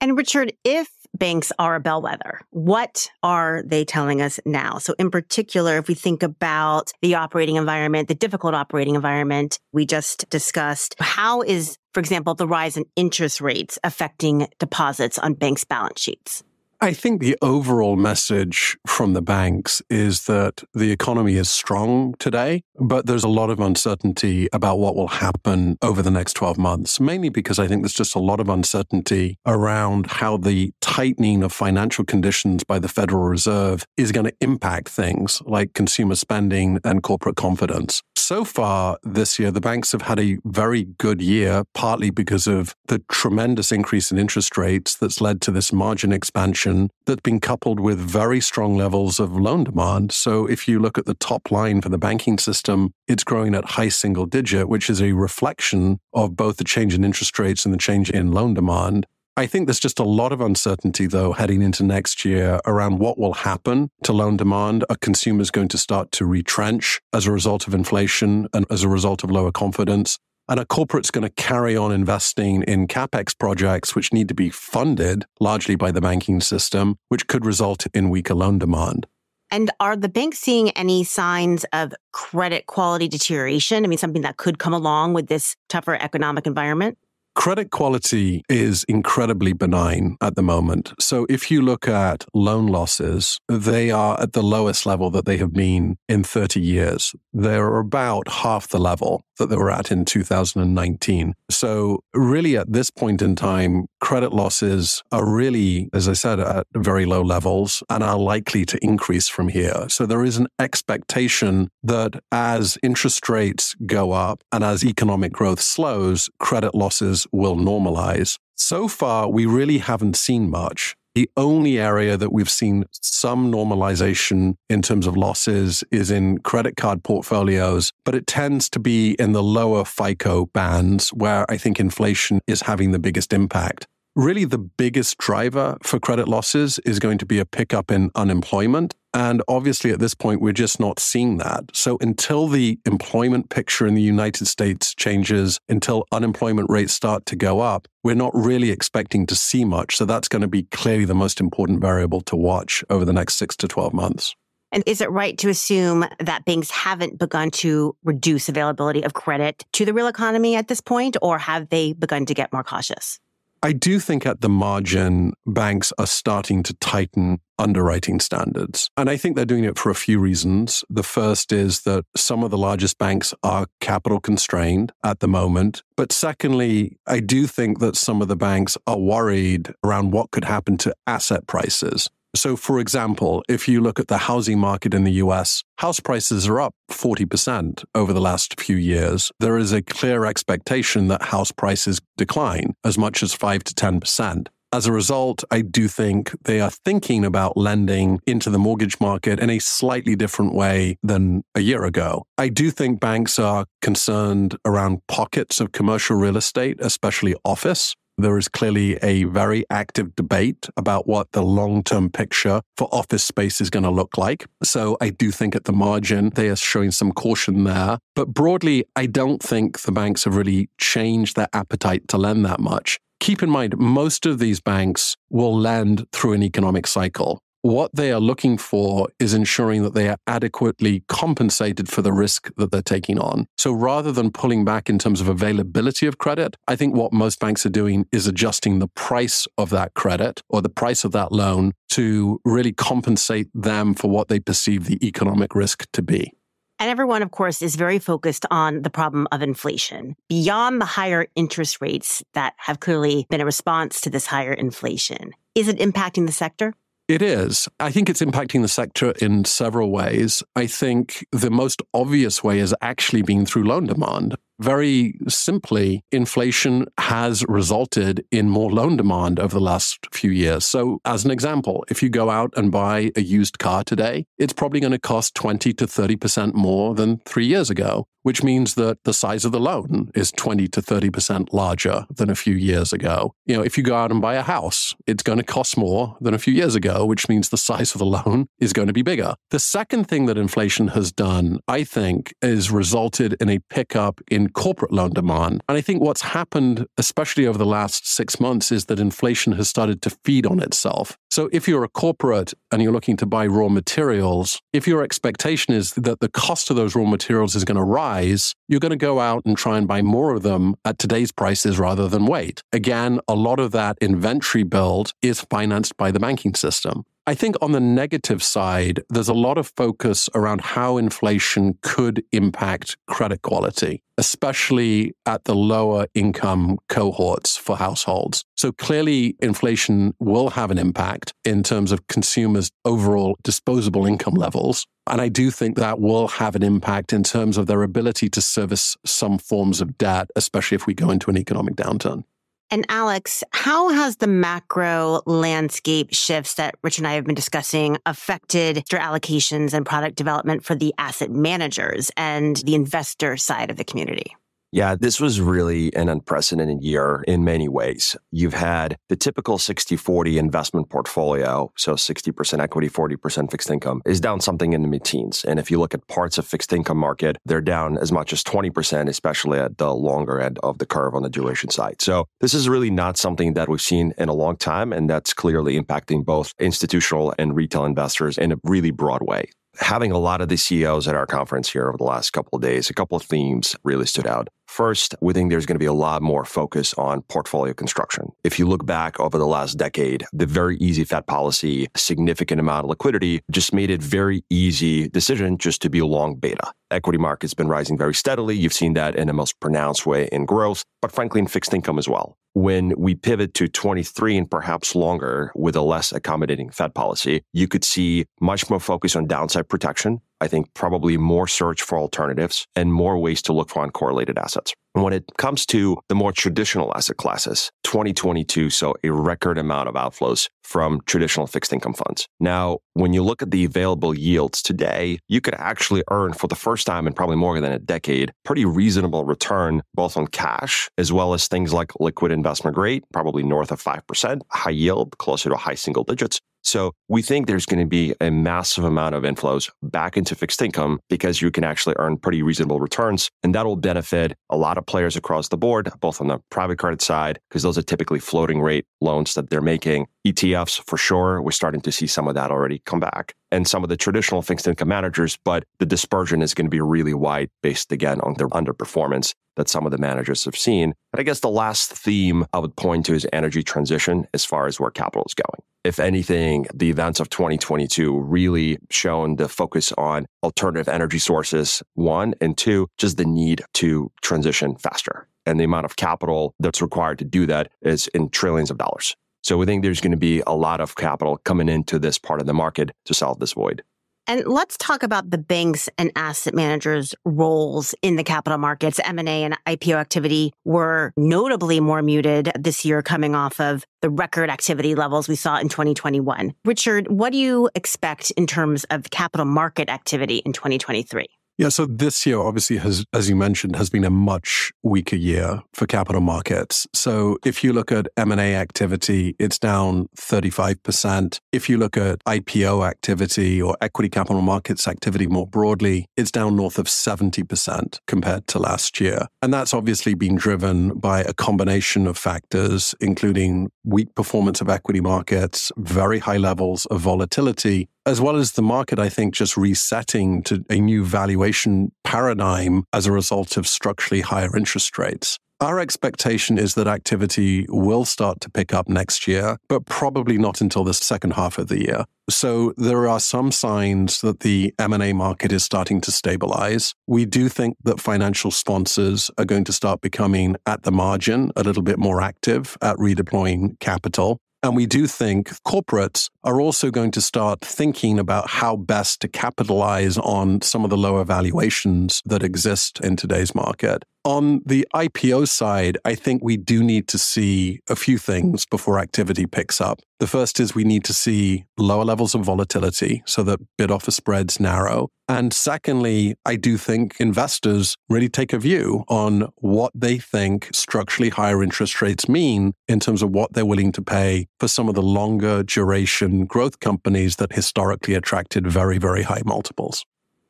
And 0.00 0.16
Richard, 0.16 0.52
if 0.64 0.88
banks 1.14 1.52
are 1.58 1.74
a 1.74 1.80
bellwether. 1.80 2.40
What 2.50 3.10
are 3.22 3.62
they 3.64 3.84
telling 3.84 4.22
us 4.22 4.40
now? 4.44 4.78
So, 4.78 4.94
in 4.98 5.10
particular, 5.10 5.78
if 5.78 5.88
we 5.88 5.94
think 5.94 6.22
about 6.22 6.92
the 7.02 7.14
operating 7.14 7.56
environment, 7.56 8.08
the 8.08 8.14
difficult 8.14 8.54
operating 8.54 8.94
environment 8.94 9.58
we 9.72 9.86
just 9.86 10.28
discussed, 10.30 10.94
how 10.98 11.42
is, 11.42 11.78
for 11.92 12.00
example, 12.00 12.34
the 12.34 12.46
rise 12.46 12.76
in 12.76 12.84
interest 12.96 13.40
rates 13.40 13.78
affecting 13.84 14.48
deposits 14.58 15.18
on 15.18 15.34
banks' 15.34 15.64
balance 15.64 16.00
sheets? 16.00 16.42
I 16.82 16.94
think 16.94 17.20
the 17.20 17.36
overall 17.42 17.94
message 17.94 18.78
from 18.86 19.12
the 19.12 19.20
banks 19.20 19.82
is 19.90 20.24
that 20.24 20.64
the 20.72 20.90
economy 20.90 21.34
is 21.36 21.50
strong 21.50 22.14
today, 22.18 22.62
but 22.78 23.04
there's 23.04 23.22
a 23.22 23.28
lot 23.28 23.50
of 23.50 23.60
uncertainty 23.60 24.48
about 24.50 24.78
what 24.78 24.96
will 24.96 25.08
happen 25.08 25.76
over 25.82 26.00
the 26.00 26.10
next 26.10 26.32
12 26.34 26.56
months, 26.56 26.98
mainly 26.98 27.28
because 27.28 27.58
I 27.58 27.66
think 27.66 27.82
there's 27.82 27.92
just 27.92 28.14
a 28.14 28.18
lot 28.18 28.40
of 28.40 28.48
uncertainty 28.48 29.38
around 29.44 30.06
how 30.06 30.38
the 30.38 30.72
tightening 30.80 31.42
of 31.42 31.52
financial 31.52 32.02
conditions 32.02 32.64
by 32.64 32.78
the 32.78 32.88
Federal 32.88 33.24
Reserve 33.24 33.84
is 33.98 34.10
going 34.10 34.24
to 34.24 34.34
impact 34.40 34.88
things 34.88 35.42
like 35.44 35.74
consumer 35.74 36.14
spending 36.14 36.78
and 36.82 37.02
corporate 37.02 37.36
confidence. 37.36 38.02
So 38.16 38.44
far 38.44 38.96
this 39.02 39.38
year, 39.38 39.50
the 39.50 39.60
banks 39.60 39.92
have 39.92 40.02
had 40.02 40.18
a 40.18 40.38
very 40.44 40.84
good 40.84 41.20
year, 41.20 41.64
partly 41.74 42.08
because 42.08 42.46
of 42.46 42.74
the 42.86 43.02
tremendous 43.10 43.70
increase 43.70 44.10
in 44.10 44.18
interest 44.18 44.56
rates 44.56 44.96
that's 44.96 45.20
led 45.20 45.42
to 45.42 45.50
this 45.50 45.72
margin 45.72 46.12
expansion 46.12 46.69
that's 47.06 47.20
been 47.22 47.40
coupled 47.40 47.80
with 47.80 47.98
very 47.98 48.40
strong 48.40 48.76
levels 48.76 49.18
of 49.20 49.32
loan 49.32 49.64
demand. 49.64 50.12
So 50.12 50.46
if 50.46 50.68
you 50.68 50.78
look 50.78 50.98
at 50.98 51.06
the 51.06 51.14
top 51.14 51.50
line 51.50 51.80
for 51.80 51.88
the 51.88 51.98
banking 51.98 52.38
system, 52.38 52.92
it's 53.08 53.24
growing 53.24 53.54
at 53.54 53.64
high 53.76 53.88
single 53.88 54.26
digit, 54.26 54.68
which 54.68 54.88
is 54.88 55.00
a 55.00 55.12
reflection 55.12 56.00
of 56.12 56.36
both 56.36 56.56
the 56.56 56.64
change 56.64 56.94
in 56.94 57.04
interest 57.04 57.38
rates 57.38 57.64
and 57.64 57.74
the 57.74 57.78
change 57.78 58.10
in 58.10 58.32
loan 58.32 58.54
demand. 58.54 59.06
I 59.36 59.46
think 59.46 59.66
there's 59.66 59.80
just 59.80 59.98
a 59.98 60.04
lot 60.04 60.32
of 60.32 60.40
uncertainty, 60.40 61.06
though, 61.06 61.32
heading 61.32 61.62
into 61.62 61.82
next 61.82 62.24
year 62.24 62.60
around 62.66 62.98
what 62.98 63.16
will 63.16 63.32
happen 63.32 63.90
to 64.02 64.12
loan 64.12 64.36
demand. 64.36 64.84
Are 64.90 64.96
consumers 64.96 65.50
going 65.50 65.68
to 65.68 65.78
start 65.78 66.12
to 66.12 66.26
retrench 66.26 67.00
as 67.12 67.26
a 67.26 67.32
result 67.32 67.66
of 67.66 67.72
inflation 67.72 68.48
and 68.52 68.66
as 68.70 68.82
a 68.82 68.88
result 68.88 69.24
of 69.24 69.30
lower 69.30 69.52
confidence? 69.52 70.18
And 70.50 70.58
a 70.58 70.66
corporate's 70.66 71.12
going 71.12 71.22
to 71.22 71.30
carry 71.30 71.76
on 71.76 71.92
investing 71.92 72.64
in 72.64 72.88
capex 72.88 73.38
projects, 73.38 73.94
which 73.94 74.12
need 74.12 74.26
to 74.28 74.34
be 74.34 74.50
funded 74.50 75.24
largely 75.38 75.76
by 75.76 75.92
the 75.92 76.00
banking 76.00 76.40
system, 76.40 76.96
which 77.08 77.28
could 77.28 77.46
result 77.46 77.86
in 77.94 78.10
weaker 78.10 78.34
loan 78.34 78.58
demand. 78.58 79.06
And 79.52 79.70
are 79.78 79.94
the 79.94 80.08
banks 80.08 80.40
seeing 80.40 80.70
any 80.70 81.04
signs 81.04 81.64
of 81.72 81.94
credit 82.12 82.66
quality 82.66 83.06
deterioration? 83.06 83.84
I 83.84 83.86
mean, 83.86 83.98
something 83.98 84.22
that 84.22 84.38
could 84.38 84.58
come 84.58 84.74
along 84.74 85.12
with 85.12 85.28
this 85.28 85.54
tougher 85.68 85.94
economic 85.94 86.48
environment? 86.48 86.98
Credit 87.40 87.70
quality 87.70 88.42
is 88.50 88.84
incredibly 88.84 89.54
benign 89.54 90.18
at 90.20 90.36
the 90.36 90.42
moment. 90.42 90.92
So 91.00 91.26
if 91.30 91.50
you 91.50 91.62
look 91.62 91.88
at 91.88 92.26
loan 92.34 92.66
losses, 92.66 93.38
they 93.48 93.90
are 93.90 94.20
at 94.20 94.34
the 94.34 94.42
lowest 94.42 94.84
level 94.84 95.10
that 95.12 95.24
they 95.24 95.38
have 95.38 95.54
been 95.54 95.96
in 96.06 96.22
30 96.22 96.60
years. 96.60 97.14
They're 97.32 97.78
about 97.78 98.28
half 98.28 98.68
the 98.68 98.78
level 98.78 99.24
that 99.38 99.48
they 99.48 99.56
were 99.56 99.70
at 99.70 99.90
in 99.90 100.04
2019. 100.04 101.32
So 101.48 102.04
really 102.12 102.58
at 102.58 102.70
this 102.70 102.90
point 102.90 103.22
in 103.22 103.36
time, 103.36 103.86
credit 104.00 104.34
losses 104.34 105.02
are 105.10 105.26
really, 105.26 105.88
as 105.94 106.10
I 106.10 106.12
said, 106.12 106.40
at 106.40 106.66
very 106.76 107.06
low 107.06 107.22
levels 107.22 107.82
and 107.88 108.04
are 108.04 108.18
likely 108.18 108.66
to 108.66 108.78
increase 108.84 109.28
from 109.28 109.48
here. 109.48 109.86
So 109.88 110.04
there 110.04 110.24
is 110.24 110.36
an 110.36 110.48
expectation 110.58 111.70
that 111.82 112.20
as 112.30 112.76
interest 112.82 113.30
rates 113.30 113.74
go 113.86 114.12
up 114.12 114.44
and 114.52 114.62
as 114.62 114.84
economic 114.84 115.32
growth 115.32 115.60
slows, 115.60 116.28
credit 116.38 116.74
losses 116.74 117.26
will 117.32 117.56
normalize. 117.56 118.38
So 118.56 118.88
far, 118.88 119.28
we 119.28 119.46
really 119.46 119.78
haven't 119.78 120.16
seen 120.16 120.50
much. 120.50 120.96
The 121.14 121.28
only 121.36 121.76
area 121.76 122.16
that 122.16 122.32
we've 122.32 122.48
seen 122.50 122.84
some 122.92 123.50
normalization 123.50 124.54
in 124.68 124.80
terms 124.80 125.08
of 125.08 125.16
losses 125.16 125.82
is 125.90 126.10
in 126.10 126.38
credit 126.38 126.76
card 126.76 127.02
portfolios, 127.02 127.92
but 128.04 128.14
it 128.14 128.28
tends 128.28 128.70
to 128.70 128.78
be 128.78 129.16
in 129.18 129.32
the 129.32 129.42
lower 129.42 129.84
FICO 129.84 130.46
bands 130.46 131.10
where 131.10 131.50
I 131.50 131.56
think 131.56 131.80
inflation 131.80 132.40
is 132.46 132.62
having 132.62 132.92
the 132.92 133.00
biggest 133.00 133.32
impact. 133.32 133.88
Really, 134.14 134.44
the 134.44 134.58
biggest 134.58 135.18
driver 135.18 135.78
for 135.82 135.98
credit 135.98 136.28
losses 136.28 136.78
is 136.80 136.98
going 136.98 137.18
to 137.18 137.26
be 137.26 137.38
a 137.40 137.46
pickup 137.46 137.90
in 137.90 138.10
unemployment. 138.14 138.94
And 139.12 139.42
obviously, 139.48 139.90
at 139.90 139.98
this 139.98 140.14
point, 140.14 140.40
we're 140.40 140.52
just 140.52 140.78
not 140.78 141.00
seeing 141.00 141.38
that. 141.38 141.64
So, 141.72 141.98
until 142.00 142.46
the 142.46 142.78
employment 142.86 143.50
picture 143.50 143.86
in 143.86 143.94
the 143.94 144.02
United 144.02 144.46
States 144.46 144.94
changes, 144.94 145.58
until 145.68 146.04
unemployment 146.12 146.70
rates 146.70 146.92
start 146.92 147.26
to 147.26 147.36
go 147.36 147.60
up, 147.60 147.88
we're 148.04 148.14
not 148.14 148.32
really 148.34 148.70
expecting 148.70 149.26
to 149.26 149.34
see 149.34 149.64
much. 149.64 149.96
So, 149.96 150.04
that's 150.04 150.28
going 150.28 150.42
to 150.42 150.48
be 150.48 150.62
clearly 150.64 151.04
the 151.04 151.14
most 151.14 151.40
important 151.40 151.80
variable 151.80 152.20
to 152.22 152.36
watch 152.36 152.84
over 152.88 153.04
the 153.04 153.12
next 153.12 153.34
six 153.34 153.56
to 153.56 153.68
12 153.68 153.92
months. 153.92 154.36
And 154.72 154.84
is 154.86 155.00
it 155.00 155.10
right 155.10 155.36
to 155.38 155.48
assume 155.48 156.04
that 156.20 156.44
banks 156.44 156.70
haven't 156.70 157.18
begun 157.18 157.50
to 157.52 157.96
reduce 158.04 158.48
availability 158.48 159.02
of 159.02 159.14
credit 159.14 159.64
to 159.72 159.84
the 159.84 159.92
real 159.92 160.06
economy 160.06 160.54
at 160.54 160.68
this 160.68 160.80
point, 160.80 161.16
or 161.20 161.38
have 161.38 161.68
they 161.70 161.92
begun 161.92 162.26
to 162.26 162.34
get 162.34 162.52
more 162.52 162.62
cautious? 162.62 163.18
I 163.62 163.72
do 163.72 163.98
think 164.00 164.24
at 164.24 164.40
the 164.40 164.48
margin, 164.48 165.34
banks 165.46 165.92
are 165.98 166.06
starting 166.06 166.62
to 166.62 166.74
tighten 166.74 167.40
underwriting 167.58 168.18
standards. 168.18 168.88
And 168.96 169.10
I 169.10 169.18
think 169.18 169.36
they're 169.36 169.44
doing 169.44 169.64
it 169.64 169.78
for 169.78 169.90
a 169.90 169.94
few 169.94 170.18
reasons. 170.18 170.82
The 170.88 171.02
first 171.02 171.52
is 171.52 171.82
that 171.82 172.04
some 172.16 172.42
of 172.42 172.50
the 172.50 172.56
largest 172.56 172.96
banks 172.96 173.34
are 173.42 173.66
capital 173.80 174.18
constrained 174.18 174.92
at 175.04 175.20
the 175.20 175.28
moment. 175.28 175.82
But 175.94 176.10
secondly, 176.10 176.96
I 177.06 177.20
do 177.20 177.46
think 177.46 177.80
that 177.80 177.96
some 177.96 178.22
of 178.22 178.28
the 178.28 178.36
banks 178.36 178.78
are 178.86 178.98
worried 178.98 179.74
around 179.84 180.12
what 180.12 180.30
could 180.30 180.44
happen 180.44 180.78
to 180.78 180.94
asset 181.06 181.46
prices. 181.46 182.08
So, 182.34 182.56
for 182.56 182.78
example, 182.78 183.42
if 183.48 183.68
you 183.68 183.80
look 183.80 183.98
at 183.98 184.08
the 184.08 184.18
housing 184.18 184.58
market 184.58 184.94
in 184.94 185.04
the 185.04 185.12
US, 185.24 185.64
house 185.78 185.98
prices 185.98 186.46
are 186.46 186.60
up 186.60 186.74
40% 186.90 187.84
over 187.94 188.12
the 188.12 188.20
last 188.20 188.60
few 188.60 188.76
years. 188.76 189.32
There 189.40 189.58
is 189.58 189.72
a 189.72 189.82
clear 189.82 190.24
expectation 190.24 191.08
that 191.08 191.22
house 191.22 191.50
prices 191.50 192.00
decline 192.16 192.74
as 192.84 192.96
much 192.96 193.22
as 193.22 193.34
5 193.34 193.64
to 193.64 193.74
10%. 193.74 194.46
As 194.72 194.86
a 194.86 194.92
result, 194.92 195.42
I 195.50 195.62
do 195.62 195.88
think 195.88 196.30
they 196.44 196.60
are 196.60 196.70
thinking 196.70 197.24
about 197.24 197.56
lending 197.56 198.20
into 198.24 198.50
the 198.50 198.58
mortgage 198.58 199.00
market 199.00 199.40
in 199.40 199.50
a 199.50 199.58
slightly 199.58 200.14
different 200.14 200.54
way 200.54 200.96
than 201.02 201.42
a 201.56 201.60
year 201.60 201.84
ago. 201.84 202.24
I 202.38 202.50
do 202.50 202.70
think 202.70 203.00
banks 203.00 203.40
are 203.40 203.66
concerned 203.82 204.56
around 204.64 205.00
pockets 205.08 205.58
of 205.58 205.72
commercial 205.72 206.14
real 206.14 206.36
estate, 206.36 206.76
especially 206.78 207.34
office. 207.44 207.96
There 208.20 208.36
is 208.36 208.48
clearly 208.48 208.96
a 208.96 209.24
very 209.24 209.64
active 209.70 210.14
debate 210.14 210.68
about 210.76 211.06
what 211.06 211.32
the 211.32 211.40
long 211.40 211.82
term 211.82 212.10
picture 212.10 212.60
for 212.76 212.86
office 212.92 213.24
space 213.24 213.62
is 213.62 213.70
going 213.70 213.84
to 213.84 213.90
look 213.90 214.18
like. 214.18 214.44
So 214.62 214.98
I 215.00 215.08
do 215.08 215.30
think 215.30 215.56
at 215.56 215.64
the 215.64 215.72
margin, 215.72 216.28
they 216.34 216.50
are 216.50 216.56
showing 216.56 216.90
some 216.90 217.12
caution 217.12 217.64
there. 217.64 217.98
But 218.14 218.28
broadly, 218.34 218.84
I 218.94 219.06
don't 219.06 219.42
think 219.42 219.80
the 219.80 219.92
banks 219.92 220.24
have 220.24 220.36
really 220.36 220.68
changed 220.76 221.34
their 221.34 221.48
appetite 221.54 222.08
to 222.08 222.18
lend 222.18 222.44
that 222.44 222.60
much. 222.60 223.00
Keep 223.20 223.42
in 223.42 223.48
mind, 223.48 223.78
most 223.78 224.26
of 224.26 224.38
these 224.38 224.60
banks 224.60 225.16
will 225.30 225.58
lend 225.58 226.06
through 226.12 226.34
an 226.34 226.42
economic 226.42 226.86
cycle. 226.86 227.40
What 227.62 227.94
they 227.94 228.10
are 228.10 228.20
looking 228.20 228.56
for 228.56 229.08
is 229.18 229.34
ensuring 229.34 229.82
that 229.82 229.92
they 229.92 230.08
are 230.08 230.16
adequately 230.26 231.04
compensated 231.08 231.90
for 231.90 232.00
the 232.00 232.12
risk 232.12 232.50
that 232.56 232.70
they're 232.70 232.80
taking 232.80 233.18
on. 233.18 233.48
So 233.58 233.70
rather 233.70 234.12
than 234.12 234.30
pulling 234.30 234.64
back 234.64 234.88
in 234.88 234.98
terms 234.98 235.20
of 235.20 235.28
availability 235.28 236.06
of 236.06 236.16
credit, 236.16 236.56
I 236.66 236.76
think 236.76 236.94
what 236.94 237.12
most 237.12 237.38
banks 237.38 237.66
are 237.66 237.70
doing 237.70 238.06
is 238.12 238.26
adjusting 238.26 238.78
the 238.78 238.88
price 238.88 239.46
of 239.58 239.68
that 239.70 239.92
credit 239.92 240.42
or 240.48 240.62
the 240.62 240.70
price 240.70 241.04
of 241.04 241.12
that 241.12 241.32
loan 241.32 241.72
to 241.90 242.40
really 242.46 242.72
compensate 242.72 243.48
them 243.52 243.92
for 243.92 244.08
what 244.08 244.28
they 244.28 244.40
perceive 244.40 244.86
the 244.86 245.04
economic 245.06 245.54
risk 245.54 245.86
to 245.92 246.00
be. 246.00 246.32
And 246.78 246.88
everyone, 246.88 247.20
of 247.20 247.30
course, 247.30 247.60
is 247.60 247.76
very 247.76 247.98
focused 247.98 248.46
on 248.50 248.80
the 248.80 248.88
problem 248.88 249.28
of 249.32 249.42
inflation. 249.42 250.16
Beyond 250.30 250.80
the 250.80 250.86
higher 250.86 251.26
interest 251.34 251.82
rates 251.82 252.22
that 252.32 252.54
have 252.56 252.80
clearly 252.80 253.26
been 253.28 253.42
a 253.42 253.44
response 253.44 254.00
to 254.00 254.08
this 254.08 254.24
higher 254.24 254.54
inflation, 254.54 255.32
is 255.54 255.68
it 255.68 255.78
impacting 255.78 256.24
the 256.24 256.32
sector? 256.32 256.72
It 257.10 257.22
is. 257.22 257.68
I 257.80 257.90
think 257.90 258.08
it's 258.08 258.22
impacting 258.22 258.62
the 258.62 258.68
sector 258.68 259.10
in 259.20 259.44
several 259.44 259.90
ways. 259.90 260.44
I 260.54 260.68
think 260.68 261.26
the 261.32 261.50
most 261.50 261.82
obvious 261.92 262.44
way 262.44 262.60
is 262.60 262.72
actually 262.80 263.22
being 263.22 263.44
through 263.44 263.64
loan 263.64 263.86
demand. 263.86 264.36
Very 264.60 265.14
simply, 265.26 266.04
inflation 266.12 266.86
has 266.98 267.44
resulted 267.48 268.26
in 268.30 268.50
more 268.50 268.70
loan 268.70 268.98
demand 268.98 269.40
over 269.40 269.54
the 269.54 269.60
last 269.60 270.06
few 270.12 270.30
years. 270.30 270.66
So, 270.66 271.00
as 271.06 271.24
an 271.24 271.30
example, 271.30 271.82
if 271.88 272.02
you 272.02 272.10
go 272.10 272.28
out 272.28 272.52
and 272.56 272.70
buy 272.70 273.10
a 273.16 273.22
used 273.22 273.58
car 273.58 273.84
today, 273.84 274.26
it's 274.36 274.52
probably 274.52 274.80
going 274.80 274.92
to 274.92 274.98
cost 274.98 275.34
20 275.34 275.72
to 275.72 275.86
30% 275.86 276.52
more 276.52 276.94
than 276.94 277.22
three 277.24 277.46
years 277.46 277.70
ago 277.70 278.06
which 278.22 278.42
means 278.42 278.74
that 278.74 278.98
the 279.04 279.14
size 279.14 279.44
of 279.44 279.52
the 279.52 279.60
loan 279.60 280.10
is 280.14 280.30
20 280.32 280.68
to 280.68 280.82
30% 280.82 281.52
larger 281.52 282.06
than 282.14 282.30
a 282.30 282.34
few 282.34 282.54
years 282.54 282.92
ago. 282.92 283.34
You 283.46 283.56
know, 283.56 283.62
if 283.62 283.78
you 283.78 283.84
go 283.84 283.94
out 283.94 284.10
and 284.10 284.20
buy 284.20 284.34
a 284.34 284.42
house, 284.42 284.94
it's 285.06 285.22
going 285.22 285.38
to 285.38 285.44
cost 285.44 285.76
more 285.76 286.16
than 286.20 286.34
a 286.34 286.38
few 286.38 286.52
years 286.52 286.74
ago, 286.74 287.04
which 287.04 287.28
means 287.28 287.48
the 287.48 287.56
size 287.56 287.94
of 287.94 287.98
the 287.98 288.06
loan 288.06 288.46
is 288.58 288.72
going 288.72 288.88
to 288.88 288.92
be 288.92 289.02
bigger. 289.02 289.34
The 289.50 289.58
second 289.58 290.04
thing 290.04 290.26
that 290.26 290.38
inflation 290.38 290.88
has 290.88 291.12
done, 291.12 291.60
I 291.66 291.84
think, 291.84 292.34
is 292.42 292.70
resulted 292.70 293.36
in 293.40 293.48
a 293.48 293.60
pickup 293.70 294.20
in 294.30 294.48
corporate 294.50 294.92
loan 294.92 295.10
demand. 295.10 295.62
And 295.68 295.78
I 295.78 295.80
think 295.80 296.02
what's 296.02 296.22
happened, 296.22 296.86
especially 296.98 297.46
over 297.46 297.58
the 297.58 297.66
last 297.66 298.06
six 298.06 298.40
months, 298.40 298.70
is 298.72 298.86
that 298.86 299.00
inflation 299.00 299.52
has 299.54 299.68
started 299.68 300.02
to 300.02 300.10
feed 300.24 300.46
on 300.46 300.60
itself. 300.60 301.16
So 301.30 301.48
if 301.52 301.68
you're 301.68 301.84
a 301.84 301.88
corporate 301.88 302.52
and 302.70 302.82
you're 302.82 302.92
looking 302.92 303.16
to 303.18 303.26
buy 303.26 303.46
raw 303.46 303.68
materials, 303.68 304.60
if 304.72 304.86
your 304.86 305.02
expectation 305.02 305.74
is 305.74 305.92
that 305.92 306.20
the 306.20 306.28
cost 306.28 306.70
of 306.70 306.76
those 306.76 306.94
raw 306.94 307.04
materials 307.04 307.54
is 307.54 307.64
going 307.64 307.76
to 307.76 307.84
rise, 307.84 308.54
you're 308.68 308.80
going 308.80 308.90
to 308.90 308.96
go 308.96 309.20
out 309.20 309.42
and 309.44 309.56
try 309.56 309.78
and 309.78 309.86
buy 309.86 310.02
more 310.02 310.34
of 310.34 310.42
them 310.42 310.74
at 310.84 310.98
today's 310.98 311.32
prices 311.32 311.78
rather 311.78 312.08
than 312.08 312.26
wait. 312.26 312.62
Again, 312.72 313.20
a 313.28 313.34
lot 313.34 313.60
of 313.60 313.72
that 313.72 313.96
inventory 314.00 314.64
build 314.64 315.12
is 315.22 315.40
financed 315.42 315.96
by 315.96 316.10
the 316.10 316.20
banking 316.20 316.54
system. 316.54 317.04
I 317.26 317.34
think 317.34 317.56
on 317.60 317.72
the 317.72 317.80
negative 317.80 318.42
side, 318.42 319.00
there's 319.10 319.28
a 319.28 319.34
lot 319.34 319.58
of 319.58 319.70
focus 319.76 320.28
around 320.34 320.62
how 320.62 320.96
inflation 320.96 321.78
could 321.82 322.24
impact 322.32 322.96
credit 323.06 323.42
quality, 323.42 324.02
especially 324.16 325.14
at 325.26 325.44
the 325.44 325.54
lower 325.54 326.06
income 326.14 326.78
cohorts 326.88 327.56
for 327.58 327.76
households. 327.76 328.44
So 328.56 328.72
clearly, 328.72 329.36
inflation 329.40 330.14
will 330.18 330.50
have 330.50 330.70
an 330.70 330.78
impact 330.78 331.34
in 331.44 331.62
terms 331.62 331.92
of 331.92 332.08
consumers' 332.08 332.70
overall 332.84 333.36
disposable 333.42 334.06
income 334.06 334.34
levels. 334.34 334.86
And 335.06 335.20
I 335.20 335.28
do 335.28 335.50
think 335.50 335.76
that 335.76 336.00
will 336.00 336.28
have 336.28 336.56
an 336.56 336.62
impact 336.62 337.12
in 337.12 337.22
terms 337.22 337.58
of 337.58 337.66
their 337.66 337.82
ability 337.82 338.30
to 338.30 338.40
service 338.40 338.96
some 339.04 339.38
forms 339.38 339.80
of 339.80 339.98
debt, 339.98 340.30
especially 340.36 340.76
if 340.76 340.86
we 340.86 340.94
go 340.94 341.10
into 341.10 341.30
an 341.30 341.36
economic 341.36 341.76
downturn. 341.76 342.24
And 342.72 342.86
Alex, 342.88 343.42
how 343.50 343.88
has 343.88 344.16
the 344.16 344.28
macro 344.28 345.22
landscape 345.26 346.14
shifts 346.14 346.54
that 346.54 346.76
Rich 346.82 346.98
and 346.98 347.06
I 347.06 347.14
have 347.14 347.24
been 347.24 347.34
discussing 347.34 347.98
affected 348.06 348.84
your 348.92 349.00
allocations 349.00 349.74
and 349.74 349.84
product 349.84 350.14
development 350.14 350.64
for 350.64 350.76
the 350.76 350.94
asset 350.96 351.32
managers 351.32 352.12
and 352.16 352.56
the 352.58 352.76
investor 352.76 353.36
side 353.36 353.70
of 353.70 353.76
the 353.76 353.84
community? 353.84 354.36
Yeah, 354.72 354.94
this 354.94 355.20
was 355.20 355.40
really 355.40 355.92
an 355.96 356.08
unprecedented 356.08 356.80
year 356.80 357.24
in 357.26 357.42
many 357.42 357.68
ways. 357.68 358.16
You've 358.30 358.54
had 358.54 358.96
the 359.08 359.16
typical 359.16 359.58
60 359.58 359.96
40 359.96 360.38
investment 360.38 360.88
portfolio, 360.88 361.72
so 361.76 361.94
60% 361.94 362.60
equity, 362.60 362.88
40% 362.88 363.50
fixed 363.50 363.68
income, 363.68 364.00
is 364.06 364.20
down 364.20 364.40
something 364.40 364.72
in 364.72 364.82
the 364.82 364.88
mid 364.88 365.04
teens. 365.04 365.44
And 365.44 365.58
if 365.58 365.72
you 365.72 365.80
look 365.80 365.92
at 365.92 366.06
parts 366.06 366.38
of 366.38 366.46
fixed 366.46 366.72
income 366.72 366.98
market, 366.98 367.36
they're 367.44 367.60
down 367.60 367.98
as 367.98 368.12
much 368.12 368.32
as 368.32 368.44
20%, 368.44 369.08
especially 369.08 369.58
at 369.58 369.78
the 369.78 369.92
longer 369.92 370.40
end 370.40 370.60
of 370.62 370.78
the 370.78 370.86
curve 370.86 371.16
on 371.16 371.24
the 371.24 371.30
duration 371.30 371.70
side. 371.70 372.00
So 372.00 372.26
this 372.40 372.54
is 372.54 372.68
really 372.68 372.90
not 372.90 373.16
something 373.16 373.54
that 373.54 373.68
we've 373.68 373.80
seen 373.80 374.14
in 374.18 374.28
a 374.28 374.34
long 374.34 374.56
time. 374.56 374.92
And 374.92 375.10
that's 375.10 375.34
clearly 375.34 375.80
impacting 375.80 376.24
both 376.24 376.54
institutional 376.60 377.34
and 377.40 377.56
retail 377.56 377.84
investors 377.84 378.38
in 378.38 378.52
a 378.52 378.56
really 378.62 378.92
broad 378.92 379.22
way 379.22 379.50
having 379.78 380.10
a 380.12 380.18
lot 380.18 380.40
of 380.40 380.48
the 380.48 380.56
CEOs 380.56 381.08
at 381.08 381.14
our 381.14 381.26
conference 381.26 381.70
here 381.70 381.88
over 381.88 381.96
the 381.96 382.04
last 382.04 382.30
couple 382.30 382.56
of 382.56 382.62
days, 382.62 382.90
a 382.90 382.94
couple 382.94 383.16
of 383.16 383.22
themes 383.22 383.76
really 383.84 384.06
stood 384.06 384.26
out. 384.26 384.48
First, 384.70 385.16
we 385.20 385.32
think 385.32 385.50
there's 385.50 385.66
going 385.66 385.74
to 385.74 385.80
be 385.80 385.86
a 385.86 385.92
lot 385.92 386.22
more 386.22 386.44
focus 386.44 386.94
on 386.94 387.22
portfolio 387.22 387.74
construction. 387.74 388.30
If 388.44 388.56
you 388.56 388.68
look 388.68 388.86
back 388.86 389.18
over 389.18 389.36
the 389.36 389.46
last 389.46 389.76
decade, 389.76 390.24
the 390.32 390.46
very 390.46 390.76
easy 390.76 391.02
Fed 391.02 391.26
policy, 391.26 391.88
significant 391.96 392.60
amount 392.60 392.84
of 392.84 392.88
liquidity 392.88 393.40
just 393.50 393.74
made 393.74 393.90
it 393.90 394.00
very 394.00 394.44
easy 394.48 395.08
decision 395.08 395.58
just 395.58 395.82
to 395.82 395.90
be 395.90 396.00
long 396.02 396.36
beta. 396.36 396.70
Equity 396.92 397.18
market's 397.18 397.52
been 397.52 397.66
rising 397.66 397.98
very 397.98 398.14
steadily. 398.14 398.56
You've 398.56 398.72
seen 398.72 398.94
that 398.94 399.16
in 399.16 399.28
a 399.28 399.32
most 399.32 399.58
pronounced 399.58 400.06
way 400.06 400.28
in 400.30 400.46
growth, 400.46 400.84
but 401.02 401.10
frankly 401.10 401.40
in 401.40 401.48
fixed 401.48 401.74
income 401.74 401.98
as 401.98 402.08
well. 402.08 402.36
When 402.52 402.94
we 402.96 403.16
pivot 403.16 403.54
to 403.54 403.66
23 403.66 404.36
and 404.36 404.50
perhaps 404.50 404.94
longer 404.94 405.50
with 405.56 405.74
a 405.74 405.82
less 405.82 406.12
accommodating 406.12 406.70
Fed 406.70 406.94
policy, 406.94 407.42
you 407.52 407.66
could 407.66 407.82
see 407.82 408.24
much 408.40 408.70
more 408.70 408.80
focus 408.80 409.16
on 409.16 409.26
downside 409.26 409.68
protection. 409.68 410.20
I 410.40 410.48
think 410.48 410.72
probably 410.74 411.16
more 411.16 411.46
search 411.46 411.82
for 411.82 411.98
alternatives 411.98 412.66
and 412.74 412.92
more 412.92 413.18
ways 413.18 413.42
to 413.42 413.52
look 413.52 413.70
for 413.70 413.86
uncorrelated 413.86 414.38
assets. 414.38 414.74
And 414.94 415.04
when 415.04 415.12
it 415.12 415.24
comes 415.38 415.66
to 415.66 415.98
the 416.08 416.14
more 416.16 416.32
traditional 416.32 416.92
asset 416.96 417.16
classes, 417.16 417.70
2022 417.84 418.70
saw 418.70 418.92
a 419.04 419.10
record 419.10 419.56
amount 419.56 419.88
of 419.88 419.94
outflows 419.94 420.48
from 420.64 421.00
traditional 421.06 421.46
fixed 421.46 421.72
income 421.72 421.94
funds. 421.94 422.26
Now, 422.40 422.78
when 422.94 423.12
you 423.12 423.22
look 423.22 423.42
at 423.42 423.50
the 423.50 423.64
available 423.64 424.16
yields 424.16 424.62
today, 424.62 425.18
you 425.28 425.40
could 425.40 425.54
actually 425.54 426.02
earn 426.10 426.32
for 426.32 426.48
the 426.48 426.56
first 426.56 426.86
time 426.86 427.06
in 427.06 427.12
probably 427.12 427.36
more 427.36 427.60
than 427.60 427.72
a 427.72 427.78
decade, 427.78 428.32
pretty 428.44 428.64
reasonable 428.64 429.24
return, 429.24 429.82
both 429.94 430.16
on 430.16 430.26
cash 430.26 430.88
as 430.98 431.12
well 431.12 431.34
as 431.34 431.46
things 431.46 431.72
like 431.72 431.92
liquid 432.00 432.32
investment 432.32 432.74
grade, 432.74 433.04
probably 433.12 433.42
north 433.42 433.70
of 433.70 433.82
5%, 433.82 434.42
high 434.50 434.70
yield, 434.70 435.16
closer 435.18 435.50
to 435.50 435.56
high 435.56 435.74
single 435.74 436.04
digits. 436.04 436.40
So 436.62 436.92
we 437.08 437.22
think 437.22 437.46
there's 437.46 437.66
going 437.66 437.80
to 437.80 437.86
be 437.86 438.14
a 438.20 438.30
massive 438.30 438.84
amount 438.84 439.14
of 439.14 439.22
inflows 439.22 439.70
back 439.82 440.16
into 440.16 440.34
fixed 440.34 440.60
income 440.62 441.00
because 441.08 441.40
you 441.40 441.50
can 441.50 441.64
actually 441.64 441.94
earn 441.98 442.16
pretty 442.16 442.42
reasonable 442.42 442.80
returns. 442.80 443.30
And 443.42 443.54
that 443.54 443.66
will 443.66 443.76
benefit 443.76 444.36
a 444.50 444.56
lot 444.56 444.78
of 444.78 444.86
players 444.86 445.16
across 445.16 445.48
the 445.48 445.56
board, 445.56 445.90
both 446.00 446.20
on 446.20 446.28
the 446.28 446.38
private 446.50 446.78
credit 446.78 447.02
side, 447.02 447.38
because 447.48 447.62
those 447.62 447.78
are 447.78 447.82
typically 447.82 448.18
floating 448.18 448.60
rate 448.60 448.84
loans 449.00 449.34
that 449.34 449.50
they're 449.50 449.60
making. 449.60 450.06
ETFs, 450.26 450.82
for 450.86 450.96
sure, 450.96 451.40
we're 451.40 451.50
starting 451.50 451.80
to 451.80 451.92
see 451.92 452.06
some 452.06 452.28
of 452.28 452.34
that 452.34 452.50
already 452.50 452.80
come 452.84 453.00
back. 453.00 453.34
And 453.50 453.66
some 453.66 453.82
of 453.82 453.88
the 453.88 453.96
traditional 453.96 454.42
fixed 454.42 454.68
income 454.68 454.88
managers, 454.88 455.38
but 455.44 455.64
the 455.78 455.86
dispersion 455.86 456.42
is 456.42 456.54
going 456.54 456.66
to 456.66 456.70
be 456.70 456.80
really 456.80 457.14
wide 457.14 457.50
based 457.62 457.90
again 457.90 458.20
on 458.20 458.34
their 458.34 458.48
underperformance 458.48 459.34
that 459.56 459.68
some 459.68 459.86
of 459.86 459.92
the 459.92 459.98
managers 459.98 460.44
have 460.44 460.56
seen. 460.56 460.94
And 461.12 461.20
I 461.20 461.22
guess 461.22 461.40
the 461.40 461.50
last 461.50 461.92
theme 461.92 462.46
I 462.52 462.58
would 462.58 462.76
point 462.76 463.06
to 463.06 463.14
is 463.14 463.26
energy 463.32 463.62
transition 463.62 464.26
as 464.32 464.44
far 464.44 464.66
as 464.66 464.78
where 464.78 464.90
capital 464.90 465.24
is 465.26 465.34
going 465.34 465.62
if 465.84 465.98
anything, 465.98 466.66
the 466.74 466.90
events 466.90 467.20
of 467.20 467.30
2022 467.30 468.18
really 468.20 468.78
shown 468.90 469.36
the 469.36 469.48
focus 469.48 469.92
on 469.96 470.26
alternative 470.42 470.88
energy 470.88 471.18
sources, 471.18 471.82
one, 471.94 472.34
and 472.40 472.56
two, 472.56 472.88
just 472.98 473.16
the 473.16 473.24
need 473.24 473.62
to 473.74 474.10
transition 474.22 474.76
faster. 474.76 475.26
And 475.46 475.58
the 475.58 475.64
amount 475.64 475.86
of 475.86 475.96
capital 475.96 476.54
that's 476.60 476.82
required 476.82 477.18
to 477.20 477.24
do 477.24 477.46
that 477.46 477.72
is 477.82 478.08
in 478.08 478.28
trillions 478.28 478.70
of 478.70 478.78
dollars. 478.78 479.16
So 479.42 479.56
we 479.56 479.66
think 479.66 479.82
there's 479.82 480.00
going 480.00 480.10
to 480.12 480.18
be 480.18 480.42
a 480.46 480.54
lot 480.54 480.80
of 480.80 480.96
capital 480.96 481.38
coming 481.38 481.68
into 481.68 481.98
this 481.98 482.18
part 482.18 482.40
of 482.40 482.46
the 482.46 482.54
market 482.54 482.90
to 483.06 483.14
solve 483.14 483.38
this 483.38 483.52
void. 483.54 483.82
And 484.26 484.46
let's 484.46 484.76
talk 484.78 485.02
about 485.02 485.30
the 485.30 485.38
banks 485.38 485.88
and 485.98 486.12
asset 486.14 486.54
managers' 486.54 487.16
roles 487.24 487.96
in 488.00 488.14
the 488.14 488.22
capital 488.22 488.58
markets. 488.58 489.00
M&A 489.02 489.42
and 489.42 489.58
IPO 489.66 489.96
activity 489.96 490.52
were 490.64 491.12
notably 491.16 491.80
more 491.80 492.00
muted 492.00 492.52
this 492.56 492.84
year 492.84 493.02
coming 493.02 493.34
off 493.34 493.58
of 493.58 493.84
the 494.02 494.10
record 494.10 494.48
activity 494.48 494.94
levels 494.94 495.28
we 495.28 495.34
saw 495.34 495.58
in 495.58 495.68
2021. 495.68 496.54
Richard, 496.64 497.08
what 497.08 497.32
do 497.32 497.38
you 497.38 497.70
expect 497.74 498.30
in 498.32 498.46
terms 498.46 498.84
of 498.84 499.10
capital 499.10 499.46
market 499.46 499.88
activity 499.88 500.36
in 500.38 500.52
2023? 500.52 501.26
Yeah, 501.60 501.68
so 501.68 501.84
this 501.84 502.24
year 502.24 502.40
obviously 502.40 502.78
has, 502.78 503.04
as 503.12 503.28
you 503.28 503.36
mentioned, 503.36 503.76
has 503.76 503.90
been 503.90 504.04
a 504.04 504.08
much 504.08 504.72
weaker 504.82 505.16
year 505.16 505.60
for 505.74 505.86
capital 505.86 506.22
markets. 506.22 506.86
So 506.94 507.36
if 507.44 507.62
you 507.62 507.74
look 507.74 507.92
at 507.92 508.08
M&A 508.16 508.54
activity, 508.54 509.36
it's 509.38 509.58
down 509.58 510.08
35%. 510.16 511.38
If 511.52 511.68
you 511.68 511.76
look 511.76 511.98
at 511.98 512.24
IPO 512.24 512.88
activity 512.88 513.60
or 513.60 513.76
equity 513.82 514.08
capital 514.08 514.40
markets 514.40 514.88
activity 514.88 515.26
more 515.26 515.46
broadly, 515.46 516.06
it's 516.16 516.30
down 516.30 516.56
north 516.56 516.78
of 516.78 516.86
70% 516.86 517.98
compared 518.06 518.46
to 518.46 518.58
last 518.58 518.98
year. 518.98 519.26
And 519.42 519.52
that's 519.52 519.74
obviously 519.74 520.14
been 520.14 520.36
driven 520.36 520.98
by 520.98 521.20
a 521.20 521.34
combination 521.34 522.06
of 522.06 522.16
factors, 522.16 522.94
including 523.02 523.70
weak 523.84 524.14
performance 524.14 524.62
of 524.62 524.70
equity 524.70 525.02
markets, 525.02 525.70
very 525.76 526.20
high 526.20 526.38
levels 526.38 526.86
of 526.86 527.02
volatility, 527.02 527.90
as 528.10 528.20
well 528.20 528.34
as 528.34 528.52
the 528.52 528.62
market, 528.62 528.98
I 528.98 529.08
think, 529.08 529.34
just 529.34 529.56
resetting 529.56 530.42
to 530.42 530.64
a 530.68 530.80
new 530.80 531.04
valuation 531.04 531.92
paradigm 532.02 532.82
as 532.92 533.06
a 533.06 533.12
result 533.12 533.56
of 533.56 533.68
structurally 533.68 534.20
higher 534.20 534.56
interest 534.56 534.98
rates. 534.98 535.38
Our 535.60 535.78
expectation 535.78 536.58
is 536.58 536.74
that 536.74 536.88
activity 536.88 537.66
will 537.68 538.04
start 538.04 538.40
to 538.40 538.50
pick 538.50 538.74
up 538.74 538.88
next 538.88 539.28
year, 539.28 539.58
but 539.68 539.86
probably 539.86 540.38
not 540.38 540.60
until 540.60 540.82
the 540.82 540.94
second 540.94 541.34
half 541.34 541.56
of 541.56 541.68
the 541.68 541.78
year. 541.78 542.04
So 542.28 542.72
there 542.76 543.06
are 543.06 543.20
some 543.20 543.52
signs 543.52 544.22
that 544.22 544.40
the 544.40 544.74
M&A 544.78 545.12
market 545.12 545.52
is 545.52 545.62
starting 545.62 546.00
to 546.00 546.10
stabilize. 546.10 546.94
We 547.06 547.26
do 547.26 547.48
think 547.48 547.76
that 547.84 548.00
financial 548.00 548.50
sponsors 548.50 549.30
are 549.38 549.44
going 549.44 549.64
to 549.64 549.72
start 549.72 550.00
becoming 550.00 550.56
at 550.66 550.82
the 550.82 550.92
margin 550.92 551.52
a 551.54 551.62
little 551.62 551.82
bit 551.82 551.98
more 551.98 552.20
active 552.20 552.76
at 552.82 552.96
redeploying 552.96 553.78
capital. 553.78 554.40
And 554.62 554.76
we 554.76 554.84
do 554.84 555.06
think 555.06 555.48
corporates 555.66 556.28
are 556.44 556.60
also 556.60 556.90
going 556.90 557.12
to 557.12 557.22
start 557.22 557.62
thinking 557.62 558.18
about 558.18 558.50
how 558.50 558.76
best 558.76 559.20
to 559.20 559.28
capitalize 559.28 560.18
on 560.18 560.60
some 560.60 560.84
of 560.84 560.90
the 560.90 560.98
lower 560.98 561.24
valuations 561.24 562.20
that 562.26 562.42
exist 562.42 563.00
in 563.00 563.16
today's 563.16 563.54
market. 563.54 564.04
On 564.24 564.60
the 564.66 564.86
IPO 564.94 565.48
side, 565.48 565.96
I 566.04 566.14
think 566.14 566.44
we 566.44 566.58
do 566.58 566.82
need 566.82 567.08
to 567.08 567.16
see 567.16 567.80
a 567.88 567.96
few 567.96 568.18
things 568.18 568.66
before 568.66 568.98
activity 568.98 569.46
picks 569.46 569.80
up. 569.80 570.00
The 570.18 570.26
first 570.26 570.60
is 570.60 570.74
we 570.74 570.84
need 570.84 571.04
to 571.04 571.14
see 571.14 571.64
lower 571.78 572.04
levels 572.04 572.34
of 572.34 572.44
volatility 572.44 573.22
so 573.24 573.42
that 573.44 573.60
bid 573.78 573.90
offer 573.90 574.10
spreads 574.10 574.60
narrow. 574.60 575.08
And 575.26 575.54
secondly, 575.54 576.34
I 576.44 576.56
do 576.56 576.76
think 576.76 577.16
investors 577.18 577.96
really 578.10 578.28
take 578.28 578.52
a 578.52 578.58
view 578.58 579.04
on 579.08 579.48
what 579.56 579.92
they 579.94 580.18
think 580.18 580.68
structurally 580.74 581.30
higher 581.30 581.62
interest 581.62 582.02
rates 582.02 582.28
mean 582.28 582.74
in 582.88 583.00
terms 583.00 583.22
of 583.22 583.30
what 583.30 583.54
they're 583.54 583.64
willing 583.64 583.92
to 583.92 584.02
pay 584.02 584.48
for 584.58 584.68
some 584.68 584.90
of 584.90 584.94
the 584.94 585.02
longer 585.02 585.62
duration 585.62 586.44
growth 586.44 586.80
companies 586.80 587.36
that 587.36 587.54
historically 587.54 588.14
attracted 588.14 588.66
very, 588.66 588.98
very 588.98 589.22
high 589.22 589.42
multiples. 589.46 590.04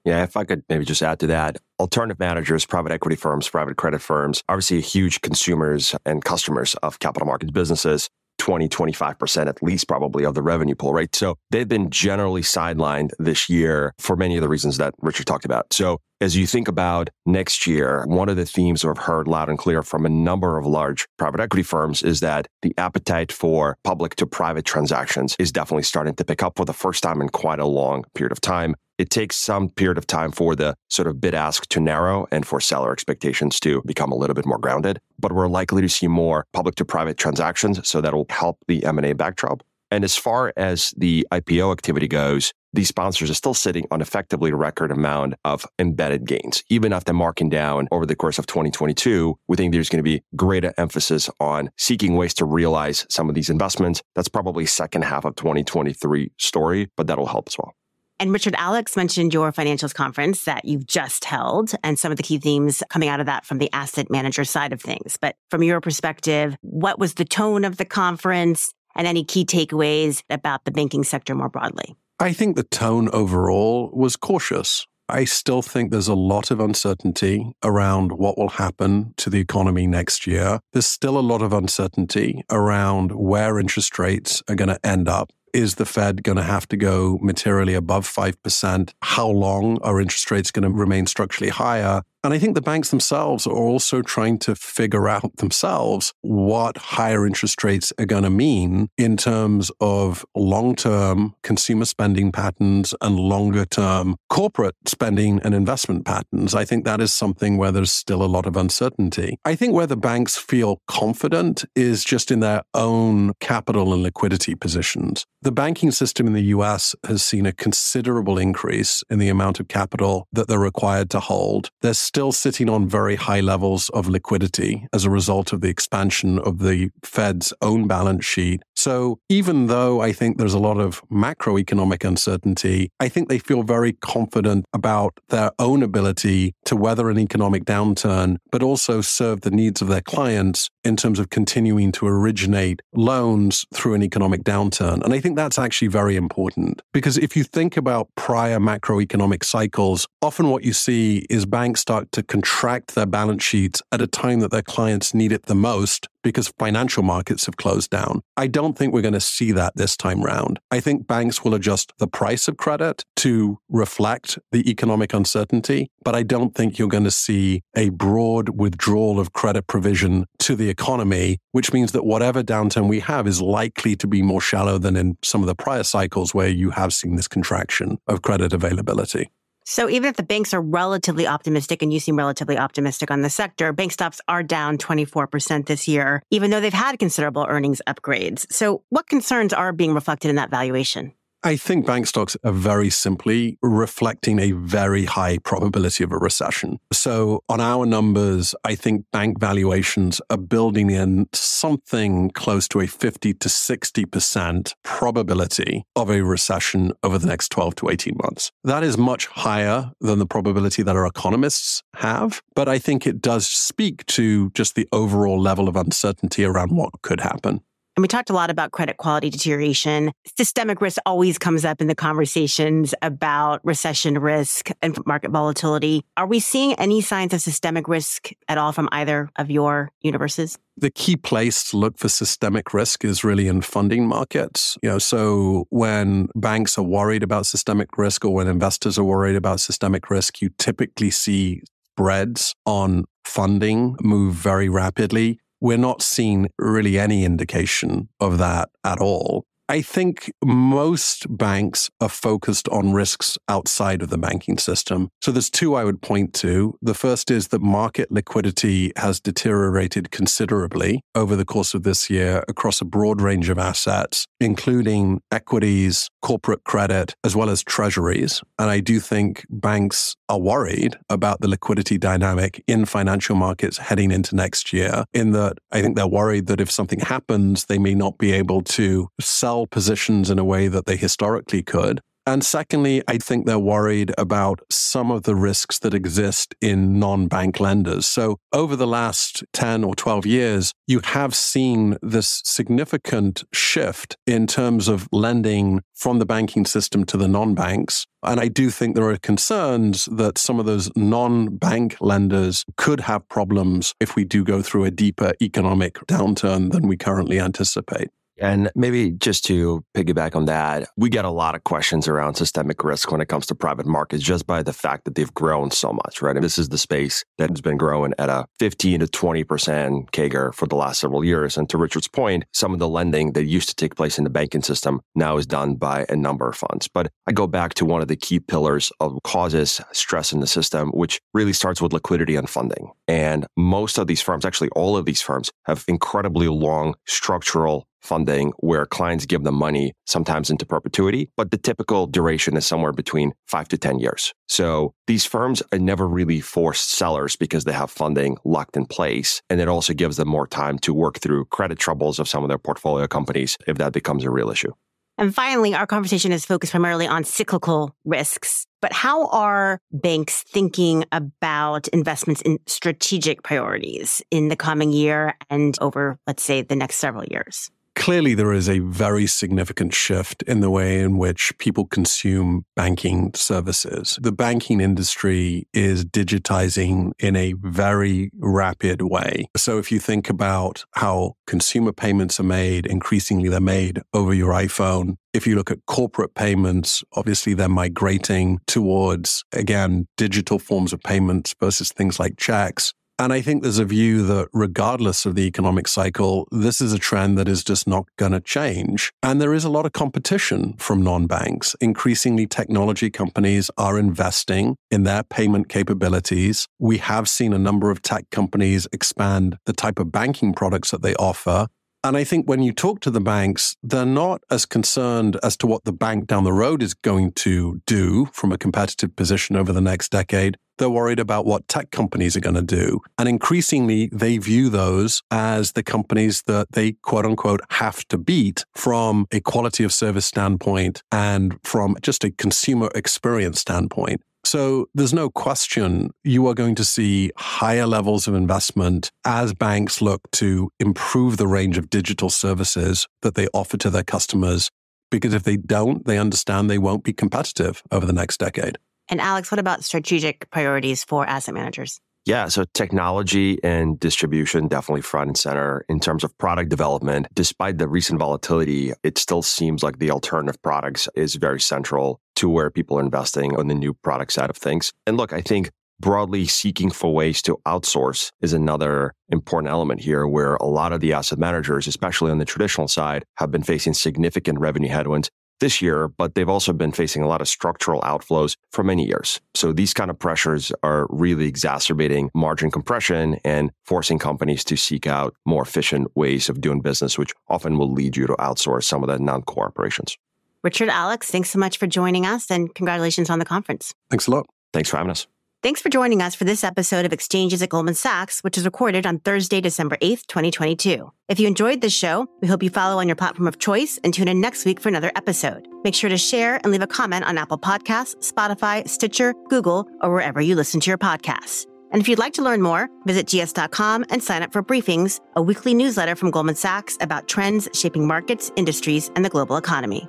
Yeah, 0.05 0.23
if 0.23 0.37
I 0.37 0.45
could 0.45 0.63
maybe 0.69 0.85
just 0.85 1.03
add 1.03 1.21
to 1.21 1.27
that, 1.29 1.59
alternative 1.79 2.19
managers, 2.19 2.65
private 2.65 2.93
equity 2.93 3.17
firms, 3.17 3.49
private 3.49 3.77
credit 3.77 4.01
firms, 4.01 4.43
obviously 4.49 4.81
huge 4.81 5.21
consumers 5.21 5.95
and 6.07 6.25
customers 6.25 6.75
of 6.77 6.99
capital 6.99 7.27
markets 7.27 7.53
businesses. 7.53 8.09
20, 8.39 8.71
25% 8.71 9.49
at 9.49 9.63
least 9.63 9.87
probably 9.87 10.25
of 10.25 10.35
the 10.35 10.41
revenue 10.41 10.75
pool, 10.75 10.95
right? 10.95 11.15
So 11.15 11.37
they've 11.51 11.69
been 11.69 11.91
generally 11.91 12.41
sidelined 12.41 13.11
this 13.19 13.51
year 13.51 13.93
for 13.99 14.17
many 14.17 14.39
of 14.39 14.41
the 14.41 14.49
reasons 14.49 14.79
that 14.79 14.95
Richard 15.03 15.27
talked 15.27 15.45
about. 15.45 15.71
So 15.75 15.99
as 16.23 16.39
you 16.39 16.47
think 16.47 16.67
about 16.67 17.11
next 17.27 17.67
year, 17.67 18.05
one 18.07 18.31
of 18.31 18.37
the 18.37 18.47
themes 18.47 18.83
we've 18.83 18.97
heard 18.97 19.29
loud 19.29 19.51
and 19.51 19.59
clear 19.59 19.83
from 19.83 20.07
a 20.07 20.09
number 20.09 20.57
of 20.57 20.65
large 20.65 21.07
private 21.19 21.41
equity 21.41 21.63
firms 21.63 22.03
is 22.03 22.21
that 22.21 22.47
the 22.63 22.73
appetite 22.79 23.31
for 23.31 23.77
public 23.85 24.17
to 24.17 24.27
private 24.27 24.65
transactions 24.65 25.37
is 25.39 25.53
definitely 25.53 25.83
starting 25.83 26.15
to 26.15 26.25
pick 26.25 26.43
up 26.43 26.55
for 26.57 26.65
the 26.65 26.73
first 26.73 27.03
time 27.03 27.21
in 27.21 27.29
quite 27.29 27.59
a 27.59 27.67
long 27.67 28.05
period 28.15 28.33
of 28.33 28.41
time 28.41 28.75
it 29.01 29.09
takes 29.09 29.35
some 29.35 29.71
period 29.71 29.97
of 29.97 30.07
time 30.07 30.31
for 30.31 30.55
the 30.55 30.77
sort 30.89 31.09
of 31.09 31.23
bid 31.23 31.35
ask 31.35 31.67
to 31.69 31.81
narrow 31.81 32.27
and 32.31 32.47
for 32.47 32.61
seller 32.61 32.93
expectations 32.93 33.59
to 33.59 33.81
become 33.87 34.13
a 34.13 34.15
little 34.15 34.35
bit 34.35 34.45
more 34.45 34.59
grounded. 34.59 35.01
But 35.19 35.33
we're 35.33 35.49
likely 35.49 35.81
to 35.81 35.89
see 35.89 36.07
more 36.07 36.45
public 36.53 36.75
to 36.75 36.85
private 36.85 37.17
transactions, 37.17 37.81
so 37.89 38.03
that'll 38.03 38.27
help 38.29 38.59
the 38.69 38.85
M&A 38.85 39.15
backdrop. 39.15 39.63
And 39.91 40.05
as 40.05 40.17
far 40.17 40.53
as 40.55 40.93
the 40.99 41.27
IPO 41.33 41.73
activity 41.73 42.09
goes, 42.09 42.53
these 42.75 42.89
sponsors 42.89 43.31
are 43.31 43.35
still 43.35 43.55
sitting 43.55 43.87
on 43.91 44.03
effectively 44.03 44.51
a 44.51 44.57
record 44.57 44.93
amount 44.93 45.33
of 45.47 45.67
embedded 45.79 46.27
gains. 46.27 46.63
Even 46.69 46.93
after 46.93 47.15
marking 47.15 47.49
down 47.49 47.89
over 47.91 48.05
the 48.05 48.15
course 48.15 48.39
of 48.39 48.47
2022, 48.47 49.35
we 49.49 49.57
think 49.57 49.73
there's 49.73 49.89
going 49.89 49.99
to 49.99 50.03
be 50.03 50.23
greater 50.37 50.75
emphasis 50.77 51.31
on 51.41 51.71
seeking 51.79 52.17
ways 52.17 52.35
to 52.35 52.45
realize 52.45 53.07
some 53.09 53.31
of 53.31 53.35
these 53.35 53.49
investments. 53.49 54.03
That's 54.15 54.29
probably 54.29 54.67
second 54.67 55.03
half 55.03 55.25
of 55.25 55.37
2023 55.37 56.33
story, 56.37 56.91
but 56.97 57.07
that'll 57.07 57.27
help 57.27 57.49
as 57.49 57.57
well. 57.57 57.75
And 58.21 58.33
Richard 58.33 58.55
Alex 58.59 58.99
mentioned 58.99 59.33
your 59.33 59.51
financials 59.51 59.95
conference 59.95 60.45
that 60.45 60.67
you've 60.67 60.87
just 60.87 61.25
held 61.25 61.73
and 61.83 61.99
some 61.99 62.13
of 62.13 62.19
the 62.19 62.23
key 62.23 62.37
themes 62.37 62.83
coming 62.91 63.09
out 63.09 63.19
of 63.19 63.25
that 63.25 63.47
from 63.47 63.57
the 63.57 63.73
asset 63.73 64.11
manager 64.11 64.45
side 64.45 64.75
of 64.75 64.83
things. 64.83 65.17
But 65.19 65.37
from 65.49 65.63
your 65.63 65.81
perspective, 65.81 66.55
what 66.61 66.99
was 66.99 67.15
the 67.15 67.25
tone 67.25 67.65
of 67.65 67.79
the 67.79 67.87
conference 67.87 68.75
and 68.95 69.07
any 69.07 69.25
key 69.25 69.47
takeaways 69.47 70.23
about 70.29 70.67
the 70.67 70.71
banking 70.71 71.03
sector 71.03 71.35
more 71.35 71.49
broadly? 71.49 71.97
I 72.19 72.35
think 72.35 72.57
the 72.57 72.63
tone 72.63 73.09
overall 73.09 73.91
was 73.95 74.17
cautious. 74.17 74.87
I 75.09 75.25
still 75.25 75.63
think 75.63 75.91
there's 75.91 76.07
a 76.07 76.15
lot 76.15 76.51
of 76.51 76.61
uncertainty 76.61 77.53
around 77.65 78.13
what 78.13 78.37
will 78.37 78.51
happen 78.51 79.15
to 79.17 79.31
the 79.31 79.41
economy 79.41 79.87
next 79.87 80.27
year. 80.27 80.61
There's 80.75 80.87
still 80.87 81.19
a 81.19 81.21
lot 81.21 81.41
of 81.41 81.55
uncertainty 81.55 82.45
around 82.51 83.13
where 83.13 83.59
interest 83.59 83.99
rates 83.99 84.43
are 84.47 84.55
going 84.55 84.69
to 84.69 84.87
end 84.87 85.09
up. 85.09 85.31
Is 85.53 85.75
the 85.75 85.87
Fed 85.87 86.23
going 86.23 86.37
to 86.37 86.45
have 86.45 86.69
to 86.69 86.77
go 86.77 87.19
materially 87.21 87.75
above 87.75 88.07
5%? 88.07 88.93
How 89.03 89.27
long 89.29 89.83
are 89.83 90.01
interest 90.01 90.31
rates 90.31 90.53
going 90.53 90.63
to 90.63 90.71
remain 90.71 91.07
structurally 91.07 91.51
higher? 91.51 92.03
And 92.23 92.35
I 92.35 92.39
think 92.39 92.55
the 92.55 92.61
banks 92.61 92.91
themselves 92.91 93.47
are 93.47 93.55
also 93.55 94.03
trying 94.03 94.39
to 94.41 94.55
figure 94.55 95.09
out 95.09 95.37
themselves 95.37 96.13
what 96.21 96.77
higher 96.77 97.27
interest 97.27 97.65
rates 97.65 97.95
are 97.99 98.05
going 98.05 98.25
to 98.25 98.31
mean 98.31 98.89
in 98.99 99.17
terms 99.17 99.71
of 99.81 100.25
long 100.35 100.77
term 100.77 101.35
consumer 101.43 101.87
spending 101.87 102.31
patterns 102.31 102.95
and 103.01 103.19
longer 103.19 103.65
term 103.65 104.17
corporate 104.29 104.75
spending 104.87 105.41
and 105.43 105.55
investment 105.55 106.05
patterns. 106.05 106.55
I 106.55 106.67
think 106.67 106.85
that 106.85 107.01
is 107.01 107.15
something 107.15 107.57
where 107.57 107.73
there's 107.73 107.93
still 107.93 108.23
a 108.23 108.27
lot 108.27 108.45
of 108.45 108.55
uncertainty. 108.55 109.39
I 109.47 109.55
think 109.55 109.73
where 109.73 109.87
the 109.87 109.97
banks 109.97 110.37
feel 110.37 110.83
confident 110.87 111.65
is 111.75 112.05
just 112.05 112.31
in 112.31 112.41
their 112.41 112.63
own 112.75 113.33
capital 113.41 113.95
and 113.95 114.03
liquidity 114.03 114.55
positions. 114.55 115.25
The 115.41 115.53
banking 115.53 115.91
system 115.91 116.27
in 116.27 116.35
the 116.35 116.53
US 116.57 116.95
has 117.07 117.25
seen 117.25 117.47
a 117.47 117.53
considerable 117.53 118.37
increase 118.37 119.03
in 119.09 119.19
the 119.19 119.31
amount 119.31 119.59
of 119.59 119.69
capital 119.69 120.29
that 120.35 120.49
they're 120.49 120.59
required 120.59 121.09
to 121.11 121.21
hold. 121.21 121.71
There's 121.81 122.10
still 122.11 122.33
sitting 122.33 122.69
on 122.69 122.89
very 122.89 123.15
high 123.15 123.39
levels 123.39 123.89
of 123.91 124.09
liquidity 124.09 124.85
as 124.93 125.05
a 125.05 125.11
result 125.11 125.53
of 125.53 125.61
the 125.61 125.69
expansion 125.69 126.41
of 126.41 126.59
the 126.59 126.91
Fed's 127.05 127.55
own 127.63 127.87
balance 127.87 128.25
sheet. 128.25 128.65
So 128.81 129.21
even 129.29 129.67
though 129.67 130.01
I 130.01 130.11
think 130.11 130.39
there's 130.39 130.55
a 130.55 130.59
lot 130.59 130.79
of 130.79 131.07
macroeconomic 131.11 132.03
uncertainty, 132.03 132.91
I 132.99 133.11
think 133.11 133.29
they 133.29 133.39
feel 133.39 133.63
very 133.63 133.93
confident 133.93 134.65
about 134.73 135.21
their 135.29 135.51
own 135.59 135.83
ability 135.83 136.55
to 136.65 136.77
weather 136.77 137.11
an 137.11 137.19
economic 137.19 137.67
downturn, 137.67 138.39
but 138.51 138.63
also 138.63 139.03
serve 139.03 139.43
the 139.43 139.51
needs 139.51 139.83
of 139.83 139.89
their 139.89 140.01
clients 140.01 140.71
in 140.83 140.97
terms 140.97 141.19
of 141.19 141.29
continuing 141.29 141.93
to 141.93 142.07
originate 142.07 142.81
loans 142.95 143.67
through 143.75 143.93
an 143.93 144.03
economic 144.03 144.45
downturn. 144.45 145.05
And 145.05 145.13
I 145.13 145.21
think 145.21 145.37
that's 145.37 145.59
actually 145.59 145.89
very 145.89 146.17
important 146.17 146.81
because 146.95 147.19
if 147.19 147.37
you 147.37 147.45
think 147.45 147.77
about 147.77 148.09
prior 148.15 148.59
macroeconomic 148.59 149.45
cycles, 149.45 150.07
often 150.23 150.49
what 150.49 150.65
you 150.65 150.73
see 150.73 151.27
is 151.29 151.45
banks 151.45 151.83
start 151.83 152.11
to 152.13 152.23
contract 152.23 152.95
their 152.95 153.05
balance 153.05 153.45
sheets 153.45 153.83
at 153.93 154.01
a 154.01 154.07
time 154.07 154.41
that 154.41 154.51
their 154.51 154.63
clients 154.63 155.13
need 155.13 155.33
it 155.33 155.43
the 155.43 155.55
most 155.55 156.09
because 156.23 156.53
financial 156.59 157.03
markets 157.03 157.47
have 157.47 157.57
closed 157.57 157.91
down. 157.91 158.23
I 158.37 158.47
don't 158.47 158.77
think 158.77 158.93
we're 158.93 159.03
going 159.03 159.15
to 159.15 159.21
see 159.21 159.53
that 159.53 159.75
this 159.77 159.97
time 159.97 160.23
round. 160.23 160.59
I 160.71 160.81
think 160.81 161.07
banks 161.07 161.45
will 161.45 161.55
adjust 161.55 161.93
the 161.99 162.07
price 162.07 162.49
of 162.49 162.57
credit 162.57 163.05
to 163.17 163.59
reflect 163.69 164.39
the 164.53 164.69
economic 164.71 165.13
uncertainty, 165.13 165.91
but 166.05 166.15
I 166.15 166.23
don't 166.23 166.55
think 166.55 166.79
you're 166.79 166.89
going 166.89 167.05
to 167.05 167.11
see 167.11 167.63
a 167.77 167.91
broad 167.91 168.51
withdrawal 168.51 169.21
of 169.21 169.33
credit 169.33 169.67
provision 169.67 170.27
to 170.41 170.57
the 170.57 170.69
economy, 170.69 171.39
which 171.53 171.73
means 171.73 171.93
that 171.93 172.05
whatever 172.05 172.43
downturn 172.43 172.89
we 172.89 173.01
have 173.01 173.27
is 173.27 173.41
likely 173.41 173.97
to 173.97 174.07
be 174.07 174.23
more 174.23 174.41
shallow 174.41 174.79
than 174.79 174.97
in 174.97 175.17
some 175.23 175.43
of 175.43 175.47
the 175.47 175.55
prior 175.55 175.83
cycles 175.83 176.35
where 176.35 176.49
you 176.49 176.71
have 176.71 176.93
seen 176.93 177.17
this 177.17 177.29
contraction 177.29 177.99
of 178.07 178.23
credit 178.23 178.53
availability. 178.53 179.31
So 179.71 179.89
even 179.89 180.11
if 180.11 180.17
the 180.17 180.25
banks 180.25 180.53
are 180.53 180.61
relatively 180.61 181.29
optimistic 181.29 181.81
and 181.81 181.93
you 181.93 182.01
seem 182.01 182.17
relatively 182.17 182.59
optimistic 182.59 183.09
on 183.13 183.23
the 183.23 183.31
sector, 183.31 183.73
bank 183.73 183.93
stocks 183.93 184.21
are 184.27 184.43
down 184.43 184.79
24% 184.79 185.67
this 185.67 185.87
year, 185.87 186.25
even 186.29 186.51
though 186.51 186.59
they've 186.59 186.73
had 186.73 186.99
considerable 186.99 187.47
earnings 187.49 187.81
upgrades. 187.87 188.53
So 188.53 188.83
what 188.89 189.07
concerns 189.07 189.53
are 189.53 189.73
being 189.73 189.95
reflected 189.95 190.29
in 190.29 190.35
that 190.35 190.51
valuation? 190.51 191.13
I 191.43 191.57
think 191.57 191.87
bank 191.87 192.07
stocks 192.07 192.37
are 192.45 192.53
very 192.53 192.91
simply 192.91 193.57
reflecting 193.63 194.39
a 194.39 194.53
very 194.53 195.07
high 195.07 195.39
probability 195.39 196.05
of 196.05 196.13
a 196.13 196.19
recession. 196.19 196.79
So 196.93 197.43
on 197.49 197.61
our 197.61 197.87
numbers, 197.87 198.55
I 198.63 198.75
think 198.75 199.07
bank 199.11 199.41
valuations 199.41 200.21
are 200.29 200.37
building 200.37 200.91
in 200.91 201.29
something 201.33 202.31
close 202.33 202.69
to 202.69 202.81
a 202.81 202.87
50 202.87 203.33
to 203.33 203.49
60% 203.49 204.75
probability 204.83 205.85
of 205.97 206.11
a 206.11 206.21
recession 206.23 206.93
over 207.03 207.17
the 207.17 207.29
next 207.29 207.49
12 207.53 207.75
to 207.77 207.89
18 207.89 208.19
months. 208.23 208.53
That 208.63 208.85
is 208.85 208.99
much 208.99 209.27
higher 209.29 209.93
than 209.99 210.19
the 210.19 210.27
probability 210.27 210.83
that 210.83 210.95
our 210.95 211.07
economists 211.07 211.83
have, 211.97 212.43
but 212.55 212.69
I 212.69 212.79
think 212.79 213.07
it 213.07 213.23
does 213.23 213.49
speak 213.49 214.05
to 214.07 214.51
just 214.51 214.75
the 214.75 214.87
overall 214.93 215.41
level 215.41 215.69
of 215.69 215.77
uncertainty 215.77 216.45
around 216.45 216.77
what 216.77 217.01
could 217.01 217.21
happen. 217.21 217.63
And 217.97 218.03
we 218.03 218.09
talked 218.09 218.31
a 218.31 218.33
lot 218.33 218.51
about 218.51 218.71
credit 218.71 218.97
quality 218.97 219.31
deterioration. 219.31 220.13
Systemic 220.37 220.81
risk 220.81 220.99
always 221.05 221.39
comes 221.39 221.65
up 221.65 221.81
in 221.81 221.87
the 221.87 221.95
conversations 221.95 222.95
about 223.03 223.61
recession 223.65 224.19
risk 224.19 224.71
and 224.81 224.97
market 225.07 225.31
volatility. 225.31 226.05
Are 226.17 226.27
we 226.27 226.41
seeing 226.41 226.75
any 226.75 227.01
signs 227.01 227.35
of 227.35 227.41
systemic 227.41 227.89
risk 227.89 228.31
at 228.49 228.59
all 228.59 228.73
from 228.73 228.89
either 228.93 229.29
of 229.37 229.51
your 229.51 229.91
universes? 230.01 230.59
The 230.77 230.91
key 230.91 231.17
place 231.17 231.69
to 231.71 231.77
look 231.77 231.99
for 231.99 232.09
systemic 232.09 232.73
risk 232.73 233.05
is 233.05 233.23
really 233.23 233.49
in 233.49 233.61
funding 233.61 234.07
markets. 234.07 234.79
You 234.83 234.91
know, 234.91 234.99
so 234.99 235.67
when 235.71 236.29
banks 236.35 236.79
are 236.79 236.85
worried 236.85 237.23
about 237.23 237.47
systemic 237.47 237.99
risk 237.99 238.25
or 238.25 238.33
when 238.33 238.47
investors 238.47 238.99
are 238.99 239.05
worried 239.05 239.37
about 239.37 239.61
systemic 239.61 240.09
risk, 240.09 240.41
you 240.41 240.51
typically 240.59 241.11
see 241.11 241.63
spreads 241.93 242.55
on 242.65 243.05
funding 243.25 243.95
move 244.01 244.35
very 244.35 244.69
rapidly 244.69 245.39
we're 245.61 245.79
not 245.79 246.03
seeing 246.03 246.49
really 246.59 246.99
any 246.99 247.25
indication 247.25 248.09
of 248.19 248.39
that 248.39 248.71
at 248.85 249.01
all. 249.01 249.45
I 249.71 249.83
think 249.83 250.33
most 250.45 251.29
banks 251.39 251.91
are 252.01 252.09
focused 252.09 252.69
on 252.71 252.93
risks 252.93 253.39
outside 253.49 254.03
of 254.03 254.11
the 254.11 254.19
banking 254.19 254.59
system. 254.59 255.11
So 255.23 255.31
there's 255.31 255.49
two 255.49 255.77
I 255.77 255.85
would 255.85 256.03
point 256.03 256.35
to. 256.43 256.77
The 256.83 256.93
first 256.93 257.31
is 257.31 257.49
that 257.49 257.63
market 257.63 258.11
liquidity 258.11 258.91
has 258.97 259.21
deteriorated 259.21 260.11
considerably 260.11 261.05
over 261.15 261.37
the 261.37 261.45
course 261.45 261.73
of 261.73 261.85
this 261.85 262.11
year 262.11 262.43
across 262.49 262.81
a 262.81 262.85
broad 262.85 263.21
range 263.21 263.49
of 263.49 263.61
assets, 263.61 264.27
including 264.41 265.21
equities, 265.31 266.09
corporate 266.21 266.65
credit, 266.65 267.15
as 267.23 267.37
well 267.37 267.49
as 267.49 267.63
treasuries. 267.63 268.43
And 268.59 268.71
I 268.71 268.81
do 268.81 268.99
think 268.99 269.47
banks 269.51 270.17
are 270.29 270.41
worried 270.41 270.99
about 271.09 271.43
the 271.43 271.49
liquidity 271.49 271.97
dynamic 271.97 272.61
in 272.67 272.87
financial 272.87 273.37
markets 273.37 273.79
heading 273.79 274.11
into 274.11 274.35
next 274.35 274.73
year, 274.73 275.05
in 275.15 275.31
that 275.31 275.59
I 275.71 275.81
think 275.81 275.95
they're 275.95 276.09
worried 276.09 276.47
that 276.49 276.61
if 276.61 276.73
something 276.73 276.99
happens, 276.99 277.67
they 277.67 277.79
may 277.79 277.95
not 277.95 278.19
be 278.19 278.33
able 278.33 278.63
to 278.63 279.09
sell 279.21 279.60
sell 279.61 279.67
positions 279.67 280.31
in 280.31 280.39
a 280.39 280.45
way 280.45 280.69
that 280.69 280.87
they 280.87 280.97
historically 280.97 281.63
could. 281.63 282.01
And 282.27 282.45
secondly, 282.45 283.03
I 283.09 283.19
think 283.19 283.47
they're 283.47 283.59
worried 283.59 284.13
about 284.19 284.61
some 284.71 285.11
of 285.11 285.23
the 285.23 285.35
risks 285.35 285.79
that 285.81 285.95
exist 285.95 286.55
in 286.61 286.99
non 286.99 287.29
bank 287.29 287.61
lenders. 287.61 288.07
So, 288.07 288.37
over 288.53 288.77
the 288.77 288.87
last 288.87 289.43
10 289.53 289.85
or 289.85 289.95
12 289.95 290.27
years, 290.27 290.73
you 290.87 291.01
have 291.03 291.35
seen 291.35 291.97
this 292.03 292.43
significant 292.45 293.43
shift 293.53 294.17
in 294.27 294.47
terms 294.47 294.87
of 294.87 295.09
lending 295.13 295.81
from 295.95 296.19
the 296.19 296.27
banking 296.27 296.67
system 296.67 297.05
to 297.05 297.17
the 297.17 297.29
non 297.29 297.55
banks. 297.55 298.07
And 298.23 298.39
I 298.39 298.49
do 298.49 298.71
think 298.71 298.95
there 298.95 299.09
are 299.09 299.17
concerns 299.17 300.05
that 300.13 300.39
some 300.39 300.61
of 300.61 300.67
those 300.67 300.91
non 300.95 301.57
bank 301.57 301.97
lenders 302.01 302.65
could 302.77 303.01
have 303.01 303.29
problems 303.29 303.95
if 303.99 304.15
we 304.15 304.25
do 304.25 304.45
go 304.45 304.63
through 304.63 304.85
a 304.85 304.91
deeper 304.91 305.33
economic 305.41 305.95
downturn 306.07 306.71
than 306.71 306.87
we 306.87 306.97
currently 306.97 307.41
anticipate. 307.41 308.09
And 308.41 308.71
maybe 308.75 309.11
just 309.11 309.45
to 309.47 309.85
piggyback 309.95 310.35
on 310.35 310.47
that, 310.47 310.89
we 310.97 311.11
get 311.11 311.27
a 311.27 311.31
lot 311.31 311.55
of 311.55 311.65
questions 311.65 312.09
around 312.09 312.35
systemic 312.35 312.83
risk 312.83 313.13
when 313.13 313.21
it 313.21 313.29
comes 313.29 313.47
to 313.47 313.55
private 313.55 313.87
markets 313.87 314.23
just 314.23 314.47
by 314.47 314.63
the 314.63 314.73
fact 314.73 315.05
that 315.05 315.15
they've 315.15 315.33
grown 315.35 315.71
so 315.71 315.93
much, 315.93 316.23
right? 316.23 316.35
And 316.35 316.45
this 316.45 316.59
is 316.59 316.71
the 316.71 316.79
space 316.79 317.23
that 317.37 317.51
has 317.51 317.61
been 317.61 317.77
growing 317.77 318.15
at 318.19 318.31
a 318.31 318.47
15 318.59 319.01
to 319.01 319.07
20% 319.07 320.11
CAGR 320.11 320.55
for 320.55 320.67
the 320.67 320.77
last 320.77 321.01
several 321.01 321.23
years. 321.23 321.59
And 321.59 321.69
to 321.69 321.77
Richard's 321.77 322.09
point, 322.09 322.45
some 322.55 322.73
of 322.73 322.79
the 322.79 322.89
lending 322.89 323.35
that 323.35 323.45
used 323.45 323.69
to 323.69 323.75
take 323.75 323.95
place 323.95 324.17
in 324.17 324.25
the 324.25 324.31
banking 324.31 324.63
system 324.63 325.01
now 325.15 325.37
is 325.37 325.47
done 325.47 325.75
by 325.75 326.07
a 326.09 326.17
number 326.17 326.49
of 326.49 326.57
funds. 326.57 326.89
But 326.89 327.11
I 327.27 327.33
go 327.33 327.47
back 327.47 327.75
to 327.75 327.85
one 327.85 328.01
of 328.01 328.09
the 328.09 328.17
key 328.17 328.41
pillars 328.41 328.91
of 329.01 329.19
causes 329.23 329.83
stress 329.93 330.33
in 330.33 330.41
the 330.41 330.47
system, 330.47 330.91
which 330.91 331.21
really 331.35 331.53
starts 331.53 331.83
with 331.83 331.93
liquidity 331.93 332.37
and 332.37 332.49
funding. 332.49 332.91
And 333.07 333.47
most 333.57 333.99
of 333.99 334.07
these 334.07 334.23
firms, 334.23 334.47
actually 334.47 334.71
all 334.71 334.97
of 334.97 335.05
these 335.05 335.21
firms, 335.21 335.51
have 335.67 335.85
incredibly 335.89 336.49
long 336.49 336.95
structural 337.07 337.87
funding 338.01 338.53
where 338.59 338.87
clients 338.87 339.27
give 339.27 339.45
them 339.45 339.55
money 339.55 339.93
sometimes 340.07 340.51
into 340.51 340.67
perpetuity, 340.67 341.31
but 341.37 341.51
the 341.51 341.59
typical 341.59 342.07
duration 342.07 342.57
is 342.57 342.67
somewhere 342.67 342.93
between 342.93 343.33
five 343.47 343.69
to 343.69 343.79
10 343.79 343.99
years. 343.99 344.33
So 344.49 344.95
these 345.07 345.25
firms 345.25 345.63
are 345.73 345.79
never 345.79 346.07
really 346.09 346.41
forced 346.41 346.91
sellers 346.91 347.37
because 347.37 347.65
they 347.65 347.73
have 347.73 347.91
funding 347.91 348.37
locked 348.45 348.77
in 348.77 348.87
place. 348.87 349.43
And 349.51 349.61
it 349.61 349.69
also 349.69 349.95
gives 349.95 350.17
them 350.17 350.29
more 350.29 350.47
time 350.47 350.79
to 350.81 350.95
work 350.95 351.19
through 351.19 351.47
credit 351.47 351.79
troubles 351.79 352.19
of 352.19 352.29
some 352.29 352.43
of 352.43 352.49
their 352.49 352.59
portfolio 352.59 353.07
companies 353.07 353.57
if 353.67 353.79
that 353.79 353.93
becomes 353.93 354.25
a 354.25 354.31
real 354.31 354.51
issue. 354.51 354.73
And 355.21 355.35
finally, 355.35 355.75
our 355.75 355.87
conversation 355.87 356.33
is 356.33 356.47
focused 356.47 356.71
primarily 356.71 357.07
on 357.07 357.25
cyclical 357.25 357.95
risks. 358.07 358.67
But 358.81 358.95
how 358.95 359.27
are 359.27 359.79
banks 359.93 360.43
thinking 360.45 361.05
about 361.13 361.89
investments 361.89 362.41
in 362.41 362.59
strategic 362.67 363.43
priorities 363.43 364.23
in 364.31 364.49
the 364.49 364.57
coming 364.57 364.93
year 364.93 365.35
and 365.51 365.77
over, 365.83 366.19
let's 366.27 366.43
say, 366.43 366.63
the 366.63 366.75
next 366.75 366.97
several 366.97 367.25
years? 367.25 367.71
Clearly 368.01 368.33
there 368.35 368.55
is 368.55 368.67
a 368.67 368.79
very 368.79 369.27
significant 369.27 369.93
shift 369.93 370.43
in 370.45 370.61
the 370.61 370.71
way 370.71 371.01
in 371.01 371.19
which 371.19 371.53
people 371.59 371.85
consume 371.85 372.65
banking 372.75 373.31
services. 373.35 374.19
The 374.23 374.33
banking 374.33 374.81
industry 374.81 375.69
is 375.75 376.07
digitizing 376.07 377.13
in 377.19 377.37
a 377.37 377.53
very 377.53 378.31
rapid 378.39 379.03
way. 379.03 379.51
So 379.55 379.79
if 379.79 379.93
you 379.93 380.01
think 380.01 380.31
about 380.31 380.85
how 380.93 381.35
consumer 381.47 381.93
payments 381.93 382.41
are 382.41 382.45
made, 382.45 382.87
increasingly 382.87 383.51
they're 383.51 383.61
made 383.61 384.01
over 384.15 384.33
your 384.33 384.55
iPhone. 384.55 385.17
If 385.35 385.47
you 385.47 385.55
look 385.55 385.71
at 385.71 385.85
corporate 385.87 386.35
payments, 386.35 387.05
obviously 387.13 387.53
they're 387.53 387.69
migrating 387.69 388.61
towards, 388.67 389.45
again, 389.53 390.07
digital 390.17 390.59
forms 390.59 390.95
of 390.95 391.01
payments 391.03 391.55
versus 391.61 391.93
things 391.93 392.19
like 392.19 392.39
checks. 392.39 392.95
And 393.21 393.35
I 393.35 393.43
think 393.43 393.63
there's 393.63 393.79
a 393.79 393.85
view 393.85 394.25
that 394.29 394.49
regardless 394.55 395.27
of 395.27 395.35
the 395.35 395.43
economic 395.43 395.87
cycle, 395.89 396.49
this 396.51 396.81
is 396.81 396.95
a 396.95 396.99
trend 396.99 397.37
that 397.37 397.49
is 397.49 397.63
just 397.63 397.87
not 397.87 398.07
going 398.17 398.33
to 398.33 398.41
change. 398.41 399.13
And 399.23 399.43
there 399.43 399.53
is 399.53 399.63
a 399.63 399.69
lot 399.69 399.85
of 399.85 399.93
competition 399.93 400.73
from 400.79 401.03
non 401.03 401.27
banks. 401.27 401.77
Increasingly, 401.83 402.47
technology 402.47 403.11
companies 403.11 403.71
are 403.77 403.99
investing 403.99 404.77
in 404.91 405.03
their 405.03 405.23
payment 405.23 405.69
capabilities. 405.69 406.67
We 406.79 406.97
have 406.97 407.29
seen 407.29 407.53
a 407.53 407.59
number 407.59 407.91
of 407.91 408.01
tech 408.01 408.25
companies 408.31 408.89
expand 408.91 409.59
the 409.67 409.75
type 409.75 409.99
of 409.99 410.11
banking 410.11 410.55
products 410.55 410.91
that 410.91 411.03
they 411.03 411.15
offer. 411.17 411.67
And 412.03 412.17
I 412.17 412.25
think 412.25 412.49
when 412.49 412.63
you 412.63 412.73
talk 412.73 413.01
to 413.01 413.11
the 413.11 413.21
banks, 413.21 413.77
they're 413.83 414.07
not 414.07 414.41
as 414.51 414.65
concerned 414.65 415.37
as 415.43 415.59
to 415.59 415.67
what 415.67 415.85
the 415.85 415.93
bank 415.93 416.27
down 416.27 416.45
the 416.45 416.55
road 416.55 416.83
is 416.83 416.95
going 416.95 417.33
to 417.33 417.83
do 417.87 418.31
from 418.33 418.51
a 418.51 418.57
competitive 418.57 419.15
position 419.15 419.57
over 419.57 419.75
the 419.75 419.83
next 419.83 420.11
decade 420.11 420.57
They're 420.81 420.89
worried 420.89 421.21
about 421.21 421.45
what 421.45 421.69
tech 421.69 421.91
companies 421.91 422.39
are 422.39 422.41
going 422.41 422.55
to 422.55 422.63
do. 422.63 423.01
And 423.19 423.29
increasingly, 423.29 424.09
they 424.13 424.39
view 424.39 424.71
those 424.71 425.23
as 425.31 425.73
the 425.73 425.83
companies 425.83 426.41
that 426.47 426.69
they 426.73 426.93
quote 426.93 427.27
unquote 427.27 427.61
have 427.73 428.09
to 428.09 428.17
beat 428.17 428.65
from 428.75 429.27
a 429.31 429.41
quality 429.41 429.85
of 429.85 429.93
service 429.93 430.25
standpoint 430.25 431.03
and 431.13 431.59
from 431.65 431.97
just 432.01 432.25
a 432.25 432.31
consumer 432.31 432.89
experience 432.95 433.61
standpoint. 433.61 434.23
So 434.43 434.87
there's 434.95 435.13
no 435.13 435.29
question 435.29 436.13
you 436.25 436.47
are 436.47 436.55
going 436.55 436.77
to 436.77 436.85
see 436.85 437.31
higher 437.37 437.87
levels 437.87 438.27
of 438.27 438.35
investment 438.35 439.11
as 439.27 439.53
banks 439.53 440.01
look 440.01 440.23
to 440.33 440.73
improve 440.81 441.37
the 441.37 441.47
range 441.47 441.77
of 441.77 441.91
digital 441.91 442.31
services 442.31 443.07
that 443.21 443.35
they 443.35 443.49
offer 443.53 443.77
to 443.77 443.91
their 443.91 444.03
customers. 444.03 444.71
Because 445.11 445.35
if 445.35 445.43
they 445.43 445.59
don't, 445.59 446.07
they 446.07 446.17
understand 446.17 446.71
they 446.71 446.79
won't 446.79 447.05
be 447.05 447.13
competitive 447.13 447.83
over 447.93 448.07
the 448.07 448.15
next 448.15 448.39
decade. 448.39 448.79
And 449.11 449.21
Alex, 449.21 449.51
what 449.51 449.59
about 449.59 449.85
strategic 449.85 450.49
priorities 450.51 451.03
for 451.03 451.27
asset 451.27 451.53
managers? 451.53 452.01
Yeah, 452.27 452.49
so 452.49 452.65
technology 452.75 453.59
and 453.65 453.99
distribution 453.99 454.69
definitely 454.69 455.01
front 455.01 455.29
and 455.29 455.37
center 455.37 455.85
in 455.89 456.01
terms 456.01 456.23
of 456.23 456.37
product 456.39 456.69
development. 456.69 457.27
Despite 457.35 457.79
the 457.79 457.89
recent 457.89 458.21
volatility, 458.21 458.93
it 459.03 459.19
still 459.19 459.43
seems 459.43 459.83
like 459.83 459.99
the 459.99 460.11
alternative 460.11 460.61
products 460.63 461.09
is 461.17 461.35
very 461.35 461.61
central 461.61 462.21
to 462.37 462.49
where 462.49 462.71
people 462.71 462.99
are 462.99 463.03
investing 463.03 463.57
on 463.57 463.69
the 463.69 463.75
new 463.75 463.95
product 463.95 464.33
side 464.33 464.51
of 464.51 464.57
things. 464.57 464.93
And 465.07 465.17
look, 465.17 465.33
I 465.33 465.41
think 465.41 465.71
broadly 465.99 466.47
seeking 466.47 466.91
for 466.91 467.13
ways 467.13 467.43
to 467.43 467.59
outsource 467.67 468.31
is 468.41 468.53
another 468.53 469.13
important 469.29 469.71
element 469.71 470.01
here 470.01 470.27
where 470.27 470.55
a 470.57 470.67
lot 470.67 470.93
of 470.93 471.01
the 471.01 471.13
asset 471.13 471.39
managers, 471.39 471.87
especially 471.87 472.31
on 472.31 472.39
the 472.39 472.45
traditional 472.45 472.89
side, 472.89 473.25
have 473.37 473.51
been 473.51 473.63
facing 473.63 473.95
significant 473.95 474.59
revenue 474.61 474.89
headwinds 474.89 475.31
this 475.61 475.81
year, 475.81 476.09
but 476.09 476.35
they've 476.35 476.49
also 476.49 476.73
been 476.73 476.93
facing 476.93 477.23
a 477.23 477.29
lot 477.29 477.41
of 477.41 477.49
structural 477.49 478.01
outflows 478.03 478.57
for 478.73 478.83
many 478.83 479.07
years. 479.07 479.41
So 479.55 479.73
these 479.73 479.95
kind 479.95 480.11
of 480.11 480.19
pressures 480.19 480.73
are 480.83 481.07
really 481.11 481.47
exacerbating 481.47 482.31
margin 482.35 482.71
compression 482.71 483.39
and 483.45 483.71
forcing 483.85 484.19
companies 484.19 484.65
to 484.65 484.77
seek 484.77 485.07
out 485.07 485.35
more 485.47 485.63
efficient 485.63 486.09
ways 486.15 486.49
of 486.49 486.61
doing 486.61 486.81
business, 486.81 487.19
which 487.19 487.33
often 487.49 487.79
will 487.79 487.93
lead 487.93 488.17
you 488.17 488.27
to 488.27 488.35
outsource 488.35 488.85
some 488.85 489.03
of 489.03 489.09
the 489.09 489.19
non-core 489.19 489.67
operations. 489.67 490.17
Richard, 490.63 490.89
Alex, 490.89 491.31
thanks 491.31 491.51
so 491.51 491.59
much 491.59 491.79
for 491.79 491.87
joining 491.87 492.27
us 492.27 492.51
and 492.51 492.75
congratulations 492.75 493.31
on 493.31 493.39
the 493.39 493.47
conference. 493.47 493.95
Thanks 494.11 494.27
a 494.27 494.31
lot. 494.33 494.47
Thanks 494.73 494.91
for 494.91 494.99
having 494.99 495.11
us. 495.11 495.27
Thanks 495.63 495.83
for 495.83 495.91
joining 495.91 496.23
us 496.23 496.35
for 496.35 496.45
this 496.45 496.65
episode 496.65 497.05
of 497.05 497.13
Exchanges 497.13 497.61
at 497.61 497.69
Goldman 497.69 497.93
Sachs, 497.93 498.41
which 498.41 498.57
is 498.57 498.65
recorded 498.65 499.05
on 499.05 499.19
Thursday, 499.19 499.61
December 499.61 499.99
8th, 499.99 500.27
2022. 500.27 501.13
If 501.29 501.39
you 501.39 501.47
enjoyed 501.47 501.83
this 501.83 501.93
show, 501.93 502.27
we 502.41 502.49
hope 502.49 502.63
you 502.63 502.71
follow 502.71 502.99
on 502.99 503.07
your 503.07 503.15
platform 503.17 503.47
of 503.47 503.59
choice 503.59 504.01
and 504.03 504.15
tune 504.15 504.27
in 504.27 504.41
next 504.41 504.65
week 504.65 504.81
for 504.81 504.89
another 504.89 505.13
episode. 505.17 505.69
Make 505.85 505.95
sure 505.95 506.09
to 506.09 506.17
share 506.17 506.57
and 506.63 506.73
leave 506.73 506.81
a 506.81 506.87
comment 506.87 507.27
on 507.27 507.37
Apple 507.37 507.59
Podcasts, 507.59 508.33
Spotify, 508.33 508.89
Stitcher, 508.89 509.35
Google, 509.51 509.87
or 510.01 510.11
wherever 510.11 510.41
you 510.41 510.55
listen 510.55 510.81
to 510.81 510.91
your 510.91 510.97
podcasts. 510.97 511.67
And 511.93 512.01
if 512.01 512.09
you'd 512.09 512.19
like 512.19 512.33
to 512.35 512.43
learn 512.43 512.63
more, 512.63 512.89
visit 513.05 513.27
gs.com 513.27 514.07
and 514.09 514.23
sign 514.23 514.43
up 514.43 514.55
for 514.55 514.63
Briefings, 514.63 515.21
a 515.37 515.43
weekly 515.43 515.75
newsletter 515.75 516.17
from 516.17 516.31
Goldman 516.31 516.55
Sachs 516.55 516.97
about 517.03 517.29
trends 517.29 517.69
shaping 517.75 518.07
markets, 518.07 518.51
industries, 518.57 519.11
and 519.15 519.27
the 519.27 519.29
global 519.29 519.59
economy. 519.59 520.09